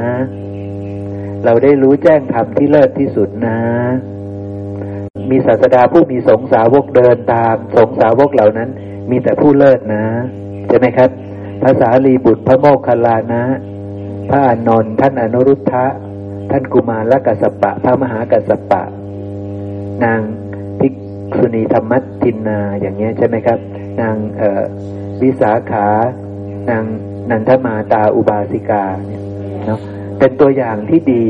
[1.44, 3.58] เราได้รู้แจ้งธรรมที่เลิศที่สุดนะ
[5.30, 8.68] มีศาสดาผู้มีสงสาวกเดินตาม สงสาวกเหล่านั้น
[9.10, 10.04] มีแต่ผู้เลิศนะ
[10.68, 11.10] ใช่ไหมครับ
[11.62, 13.44] ภาษาลีบุตรพระโมคคัลลานะ
[14.30, 15.86] พระอนนท์ท่านอนุรุทธะ
[16.50, 18.82] ท่านกุมารละกัสปะ พระมหากัสปะ
[20.04, 20.20] นาง
[20.80, 20.94] ภิก
[21.36, 23.58] ษุณีธรรมัตินนาอย่างเงี้ยใช่ไหมครับ
[24.00, 24.62] นางเอ่อ
[25.22, 25.86] วิสาขา
[26.70, 26.84] นาง
[27.30, 29.22] นันทมาตาอุบาสิกาเนี่ย
[29.66, 29.80] เนาะ
[30.18, 31.24] เป็นตัวอย่างที่ดี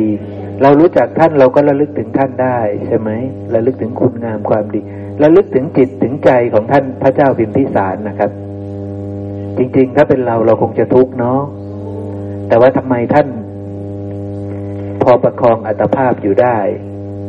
[0.62, 3.11] เรารู้จักท่านเราก็ระลึกถึงท่านได้ใช่ไหม
[3.55, 4.80] ระลึกถึงคุณงามความดี
[5.22, 8.30] ระลึกถึงจิตถึงใจของท่านพระเจ้าพิมพิสารนะครับ
[9.59, 11.41] จริงๆ ถ้าเป็นเราเราคงจะทุกข์เนาะ
[12.49, 13.28] แต่ว่าทำไมท่าน
[15.03, 16.59] พอประคองอัตภาพอยู่ได้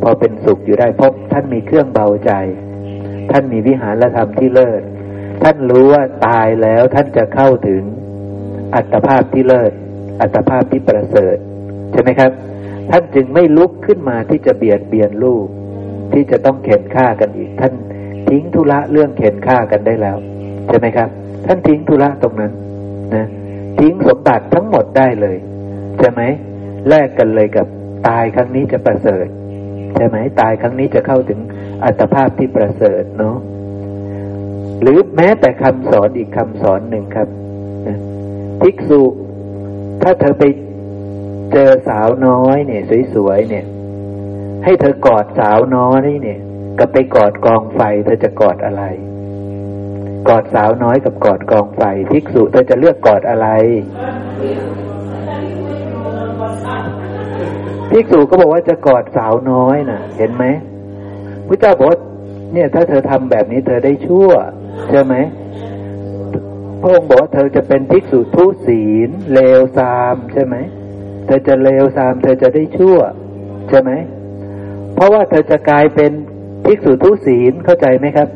[0.03, 2.31] พอเป็นสุขอยู่ได้เพราะท่านมีเครื่องเบาใจ
[3.31, 4.81] ท่านมีวิหารธรรมที่เลิศ
[5.47, 7.81] ท่านรู้ว่าตายแล้วท่านจะเข้าถึง
[8.75, 9.71] อัตภาพที่เลิศ
[10.21, 11.37] อัตภาพที่ประเสริฐ
[11.91, 12.31] ใช่ไหมครับ
[12.91, 15.45] ท่านจึงไม่ลุกขึ้นมาที่จะเบียดเบียนลูก
[16.13, 17.73] ที่จะต้องเข็นฆ่ากันอีก ท่าน
[18.29, 20.17] ทิ้งธุระเรื่องเข็นฆ่ากันได้แล้ว
[20.67, 21.09] ใช่ไหมครับ
[21.45, 22.51] ท่านทิ้งธุระตรงนั้น
[23.15, 23.27] นะ
[23.79, 25.37] ทิ้งสมบัติทั้งหมดได้เลย
[25.99, 26.21] ใช่ไหม
[26.89, 27.67] แลกกันเลยกับ
[28.07, 29.25] ตายครั้งนี้จะประเสริฐ
[29.95, 31.39] ใช่ไหมตายครั้งนี้จะเข้าถึง
[31.85, 33.37] อัตภาพที่ประเสริฐเนาะ
[34.81, 37.27] หรือแม้แต่คำสอนอีกคำสอนหนึ่งครับ
[37.87, 37.97] นะ
[38.61, 39.01] ภิกษุ
[40.01, 40.43] ถ้าเธอไป
[41.51, 42.81] เจอสาวน้อยเนี่ย
[43.13, 43.65] สวยๆเนี่ย
[44.63, 46.39] ให้เธอกอดสาวน้อยนี่เนี่ย
[46.79, 48.83] กับไปกอดกองไฟ เธอจะกอดอะไร
[50.29, 53.47] กอดสาวน้อยกับกอดกองไฟ ภิกษุเธอจะเลือกกอดอะไร
[57.91, 60.43] ภิกษุก็บอกว่าจะกอดสาวน้อยนะ่ะ เห็นไหม
[61.47, 61.99] พระเจ้าบอกว่า
[62.53, 64.29] เนี่ย ถ้าเธอทำแบบนี้เธอได้ชั่ว
[64.89, 65.13] ใช่ไหม
[66.81, 70.55] พระองค์บอกว่าเธอจะเป็นภิกษุทุศีลเลวทรามใช่ไหม
[71.25, 72.97] เธอจะเลวทราม เธอจะได้ชั่ว
[73.69, 73.91] ใช่ไหม
[74.95, 76.11] เพราะว่าเธอจะกลายเป็น
[76.65, 78.27] ภิกษุทุศีลเข้าใจไหมครับ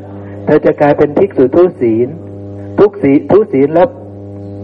[0.45, 2.07] เธอจะกลายเป็นภิกษุทุศีล
[2.79, 3.87] ทุกศีทุศีลแล้ว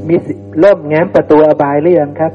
[0.07, 0.15] มี
[0.59, 2.31] เริ่มแง้มประตูอบายหรือยังครับ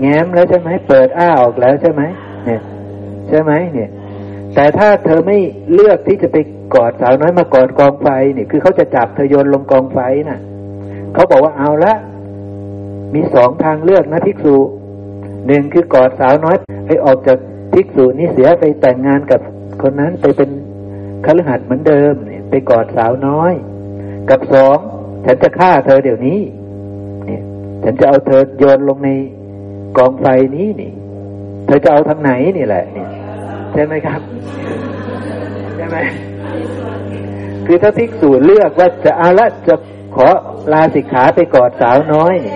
[0.00, 2.02] แง้มแล้วใช่ไหมเปิดอ้าออกแล้วใช่ไหม
[2.46, 2.60] เนี่ย
[3.28, 3.90] ใช่ไหมเนี่ย
[4.54, 5.38] แต่ถ้าเธอไม่
[5.72, 6.36] เลือกที่จะไป
[6.74, 9.98] กอดสาวน้อยมากอดกองไฟนี่คือเขาจะจับเธอโยนลงกองไฟ
[10.28, 10.40] น่ะ
[11.14, 11.94] เขาบอกว่าเอาละ
[13.14, 14.56] มีสองทางเลือกนะภิกษุ
[15.46, 16.56] หนึ่งคือกอดสาวน้อย
[16.86, 17.38] ไปออกจาก
[17.72, 19.40] ภิกษุนี่เสียไปแต่งงานกับ
[19.82, 20.50] คนนั้นไปเป็น
[21.24, 23.52] คฤหัสถ์เหมือนเดิมเนี่ยไปกอดสาวน้อย
[24.30, 24.78] กับสอง
[25.24, 26.40] ฉันจะฆ่าเธอเดี๋ยวนี้
[27.26, 27.42] เนี่ย
[27.84, 29.10] ฉันจะเอาเธอโยนลงใน
[29.98, 30.92] กองไฟนี้นี่
[31.66, 33.08] เธอจะเอาทางไหนนี่แหละเนี่ย
[33.72, 34.20] ใช่ไหมครับ
[35.76, 35.96] ใช่ไหม
[37.66, 39.74] คือถ้าภิกษุเลือกว่าจะเอาละจะ
[40.16, 40.26] ขอ
[40.72, 42.54] ลาสิกขาไปกอดสาวน้อยนี่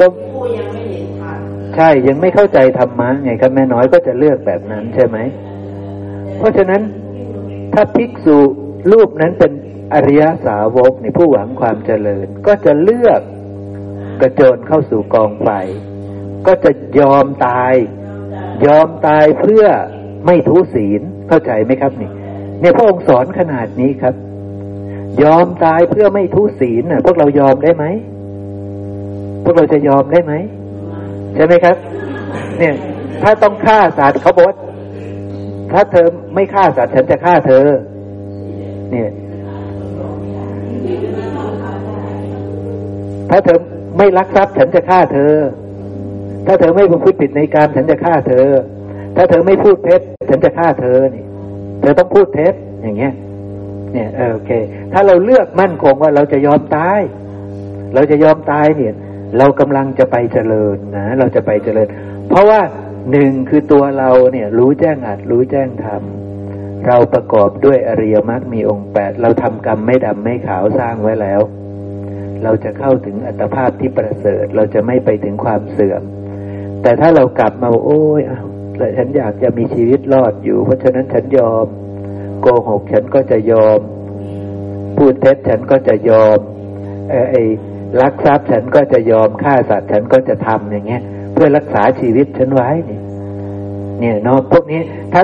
[0.00, 0.06] ก็
[1.74, 5.18] ใช่ยังไม่เข้าใจธรรมะไงครับแม่น้อยก็จะเลือกแบบนั้นใช่ไหม
[6.38, 6.82] เพราะฉะนั้น
[7.74, 8.38] ถ้าภิกษุ
[8.92, 9.52] รูปนั้นเป็น
[9.94, 13.20] อริยสาวกในผู้หวังความเจริญ ก็จะเลือก
[14.20, 15.48] กระโจนเข้าสู่กองไฟ
[16.46, 16.70] ก็จะ
[17.00, 17.74] ยอมตาย
[18.66, 19.64] ยอมตายเพื่อ
[20.26, 22.10] ไม่ทุศีล เข้าใจไหมครับนี่
[22.60, 24.14] เนี่ยพระองค์สอนขนาดนี้ครับ
[25.22, 27.84] ยอมตายเพื่อไม่ทุศีลน่ะ พวกเรายอมได้ไหม
[29.44, 30.32] พวกเราจะยอมได้ไหม
[31.34, 31.76] ใช่ไหมครับ
[32.58, 32.74] เนี่ย
[33.22, 34.56] ถ้าต้องฆ่าสัตว์เขาบอกว่า
[35.72, 37.64] ถ้าเธอไม่ฆ่าสัตว์ฉันจะฆ่าเธอ
[38.90, 39.10] เนี่ย
[43.30, 43.58] ถ้าเธอ
[43.98, 45.32] ไม่ลักทรัพย์ฉันจะฆ่าเธอ
[46.46, 48.46] ถ้าเธอไม่พูดผิดในการฉันจะฆ่าเธอ
[49.16, 51.24] ถ้าเธอไม่พูดเท็จฉันจะฆ่าเธอนี่
[51.80, 53.14] เธอต้องพูดเท็จอย่างเงี้ย
[53.92, 54.50] เนี่ยโอเค
[54.92, 57.00] ถ้าเราเลือกมั่นคงว่าเราจะยอมตาย
[57.94, 58.94] เราจะยอมตายเนี่ย
[59.38, 61.88] เรากำลังจะไปเจริญนะเราจะไปเจริญ
[62.28, 62.60] เพราะว่า
[63.10, 71.40] หนึ่งคือตัวเราเนี่ย รู้แจ้งอัดรู้แจ้งทำเราประกอบด้วยอริยมรรคมีองค์แปดเราทำกรรมไม่ดำไม่ขาวสร้างไว้แล้ว
[72.42, 76.02] เราจะเข้าถึงอัตภาพที่ประเสริฐ เราจะไม่ไปถึงความเสื่อม
[76.82, 78.46] แต่ถ้าเรากลับมาโอ้ยอ้าว
[78.78, 81.66] แต่ฉันอยากจะมีชีวิตรอดอยู่ เพราะฉะนั้นฉันยอม
[82.40, 83.78] โกหกฉันก็จะยอม
[84.96, 86.38] พูดเท็จฉันก็จะยอม
[87.30, 87.42] ไอ้
[88.00, 91.02] ลักทรัพย์ฉันก็จะยอมฆ่าสัตว์ฉันก็จะทำอย่างเงี้ย
[91.32, 92.98] เพื่อรักษาชีวิตฉันไว้นี่
[93.98, 94.80] เนี่ยเนาะพวกนี้
[95.12, 95.22] ถ้า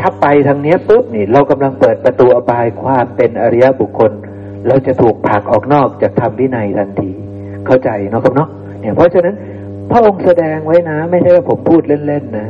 [0.00, 4.12] ถ้าไปทางเนี้ยปุ๊บนี่ เรากำลังเปิดประตูอบายความเป็นอริยบุคคล
[4.68, 7.10] เราจะถูกผลักออกนอกจากธรรมวินัยทันที
[7.66, 8.48] เข้าใจเนาะครับเนาะ
[8.80, 9.34] เนี่ยเพราะฉะนั้น
[9.90, 12.48] พระองค์แสดงไว้นะ ไม่ใช่ว่าผมพูดเล่นๆนะ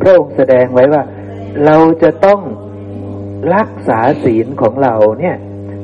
[0.00, 1.02] พระองค์แสดงไว้ว่า
[1.64, 2.40] เราจะต้อง
[3.54, 5.36] รักษาศีลของเราเนี่ย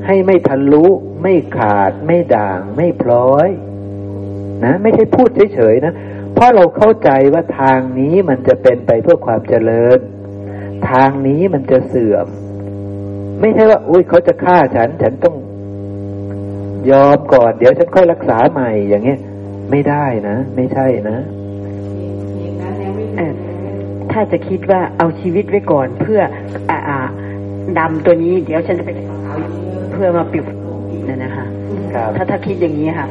[0.07, 0.87] ให้ไม่ทะลุ
[1.23, 3.49] ไม่ขาด ไม่ด่าง ไม่พร้อย
[4.65, 5.95] นะ ไม่ใช่พูดเฉยๆนะ
[6.35, 9.99] เพราะเราเข้าใจว่าทางนี้มันจะเป็นไปเพื่อความเจริญ
[10.91, 12.27] ทางนี้มันจะเสื่อม
[13.41, 15.37] ไม่ใช่ว่า อุ้ยเขาจะฆ่าฉัน ฉันต้อง
[16.91, 19.21] ยอมก่อน เดี๋ยวฉันค่อยรักษาใหม่อย่างเงี้ย
[19.71, 21.19] ไม่ได้นะ ไม่ใช่นะ
[24.13, 26.21] ถ้าจะคิดว่าเอาชีวิตไว้ก่อนเพื่อ
[26.71, 26.99] อ่า
[27.79, 28.91] ดำตัวนี้ เดี๋ยวฉันจะไป
[29.93, 30.45] เพื่อมาปิด
[31.09, 31.45] นั่นนะคะ
[32.17, 33.07] ถ้าถ้าคิดอย่างนี้ค่ะ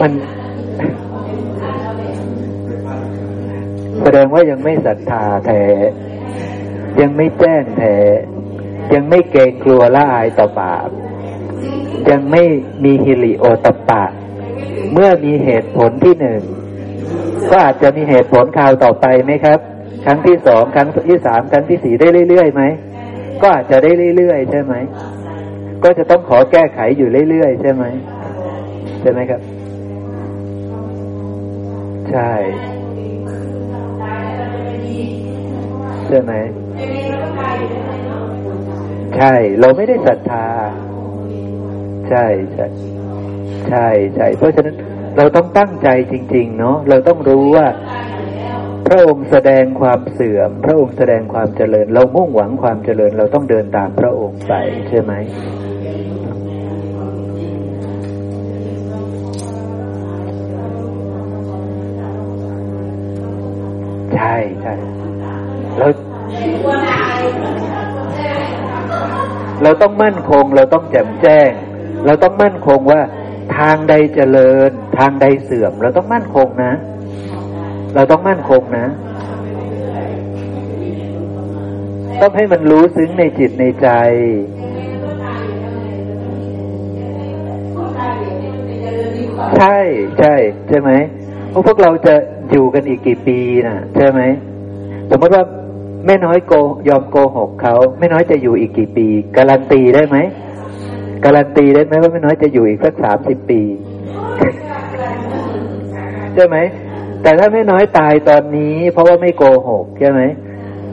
[0.00, 0.12] มัน
[4.02, 5.62] แสดงว่ายังไม่ศรัทธาแท้
[7.00, 7.94] ยังไม่แจ้งแท้
[8.94, 10.88] ยังไม่เกรงกลัวละอายต่อบาป
[12.10, 12.42] ยังไม่
[12.84, 14.04] มีฮิริโอตปะ
[14.92, 16.40] เมื่อมีเหตุผลที่หนึ่ง
[17.50, 19.58] ก็อาจจะมีเหตุผลคราวต่อไปไหมครับ
[20.04, 22.62] ครั้งที่สองครั้งที่สามครั้งที่สี่ได้เรื่อยๆไหม
[23.42, 24.74] ก็อาจจะได้เรื่อยๆใช่ไหม
[25.84, 27.84] ก็จะต้องขอแก้ไขอยู่เรื่อยๆใช่ไหม
[29.00, 29.40] ใช่ไหมครับ
[32.10, 32.30] ใช่
[36.06, 36.32] ใช่ไหม
[39.16, 40.46] ใช่ เราไม่ได้ศรัทธา
[42.08, 42.24] ใช่
[42.54, 42.66] ใช่
[43.68, 44.76] ใช่ใช่เพราะฉะนั้น
[45.16, 47.66] เราต้องตั้งใจจริง ๆ เนาะเราต้องรู้ว่า
[48.86, 54.52] พระองค์แสดงความเสื่อม พระองค์แสดงความเจริญ เรามุ่งหวังความเจริญ เราต้องเดินตามพระองค์ไป
[54.88, 55.12] ใช่ไหม
[64.14, 64.74] ใช่ใช่
[65.78, 65.86] เรา
[69.62, 71.50] เราต้องมั่นคง เราต้องแจ่มแจ้ง
[72.06, 73.00] เราต้องมั่นคงว่า
[73.58, 76.72] ทางใดเจริญ ทางใดเสื่อม เราต้องมั่นคงนะ
[77.94, 78.86] เราต้องมั่นคงนะ
[82.20, 83.88] ต้องให้มันรู้ซึ้งในจิตในใจ
[89.58, 89.78] ใช่
[90.18, 90.34] ใช่
[90.68, 90.90] ใช่ไหม
[91.50, 92.14] เพราะพวกเราจะ
[92.50, 94.20] อยู่กันอีกกี่ปีนะใช่ไหม
[95.10, 95.44] สมมติว่า
[96.06, 96.52] แม่น้อยโก
[96.88, 99.06] ยอมโกหกเขาแม่น้อยจะอยู่อีกกี่ปี
[99.36, 100.16] การันตีได้ไหม
[101.24, 103.60] การันตีได้ไหมว่าแม่น้อยจะอยู่อีกสักสามสิบปี
[106.34, 106.56] ใช่ไหม
[107.22, 110.20] แต่ถ้าแม่น้อยตายตอนนี้ เพราะว่าไม่โกหกใช่ไหม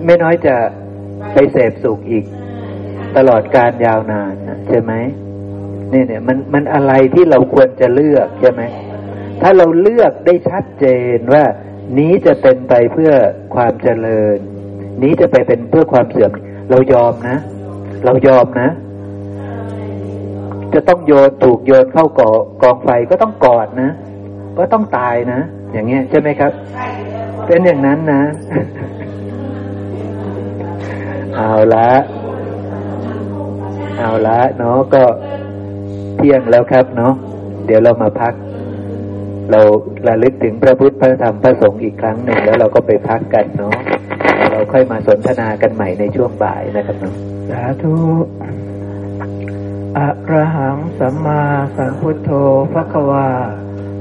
[0.06, 0.56] แม่น้อยจะ
[1.34, 2.26] ไปเสพสุขอีก
[3.18, 4.34] ตลอดการยาวนาน
[4.68, 4.94] ใช่ไหม
[5.94, 8.62] นี่เนี่ยมันมันอะไรที่เราควรจะเลือกใช่ไหม
[9.42, 11.44] ถ้าเราเลือกได้ชัดเจนว่า
[11.98, 13.12] นี้จะเป็นไปเพื่อ
[13.56, 14.38] ความเจริญ
[15.04, 16.32] นี้จะไปเป็นเพื่อความเสื่อม
[16.70, 17.38] เรายอมนะ
[18.06, 18.70] เรายอมนะ
[20.74, 23.90] จะต้องโยนถูกโยนเข้ากอกองไฟก็ต้องกอดนะ
[24.58, 25.40] ก็ต้องตายนะ
[25.72, 26.52] อย่างเงี้ยใช่ไหมครับ
[27.46, 28.22] เป็นอย่างนั้นนะ
[31.36, 31.90] เอาละ
[34.00, 35.04] เอาละเนาะก็
[36.18, 37.14] เที่ยงแล้วครับเนาะ
[37.66, 38.34] เดี๋ยวเรามาพัก
[39.52, 39.62] เรา
[40.08, 43.74] ระลึกถึงพระพุทธพระธรรมพระสงฆ์อีกครั้งหนึ่งแล้วเราก็ไปพักกันเนาะ
[44.52, 47.14] เราค่อยมาสนทนากันใหม่ในช่วงบ่ายนะครับเนาะ
[47.50, 47.94] สาธุ
[49.98, 51.44] อะระหังสัมมา
[51.76, 52.30] สัมพุทโธ
[52.72, 53.30] พระวา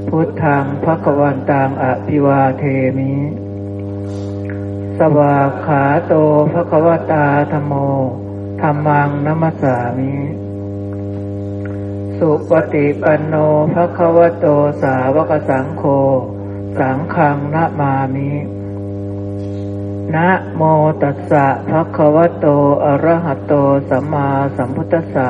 [0.09, 2.63] พุทธังพระกวันตังอภิวาเท
[2.97, 3.13] มิ
[4.97, 6.13] สวาขาโต
[6.51, 7.73] พระกวตาธโม
[8.61, 10.15] ธรรมังนัมสามิ
[12.17, 13.35] สุปฏิปันโน
[13.73, 14.45] ภะควโต
[14.81, 15.83] สาวกสังโฆ
[16.79, 18.31] สังฆังนะมามิ
[20.15, 20.61] นะโม
[21.01, 22.45] ตัสสะภะคะวะโต
[22.85, 23.53] อะระหะโต
[23.89, 25.29] สัมมาสัมพุทธัสสะ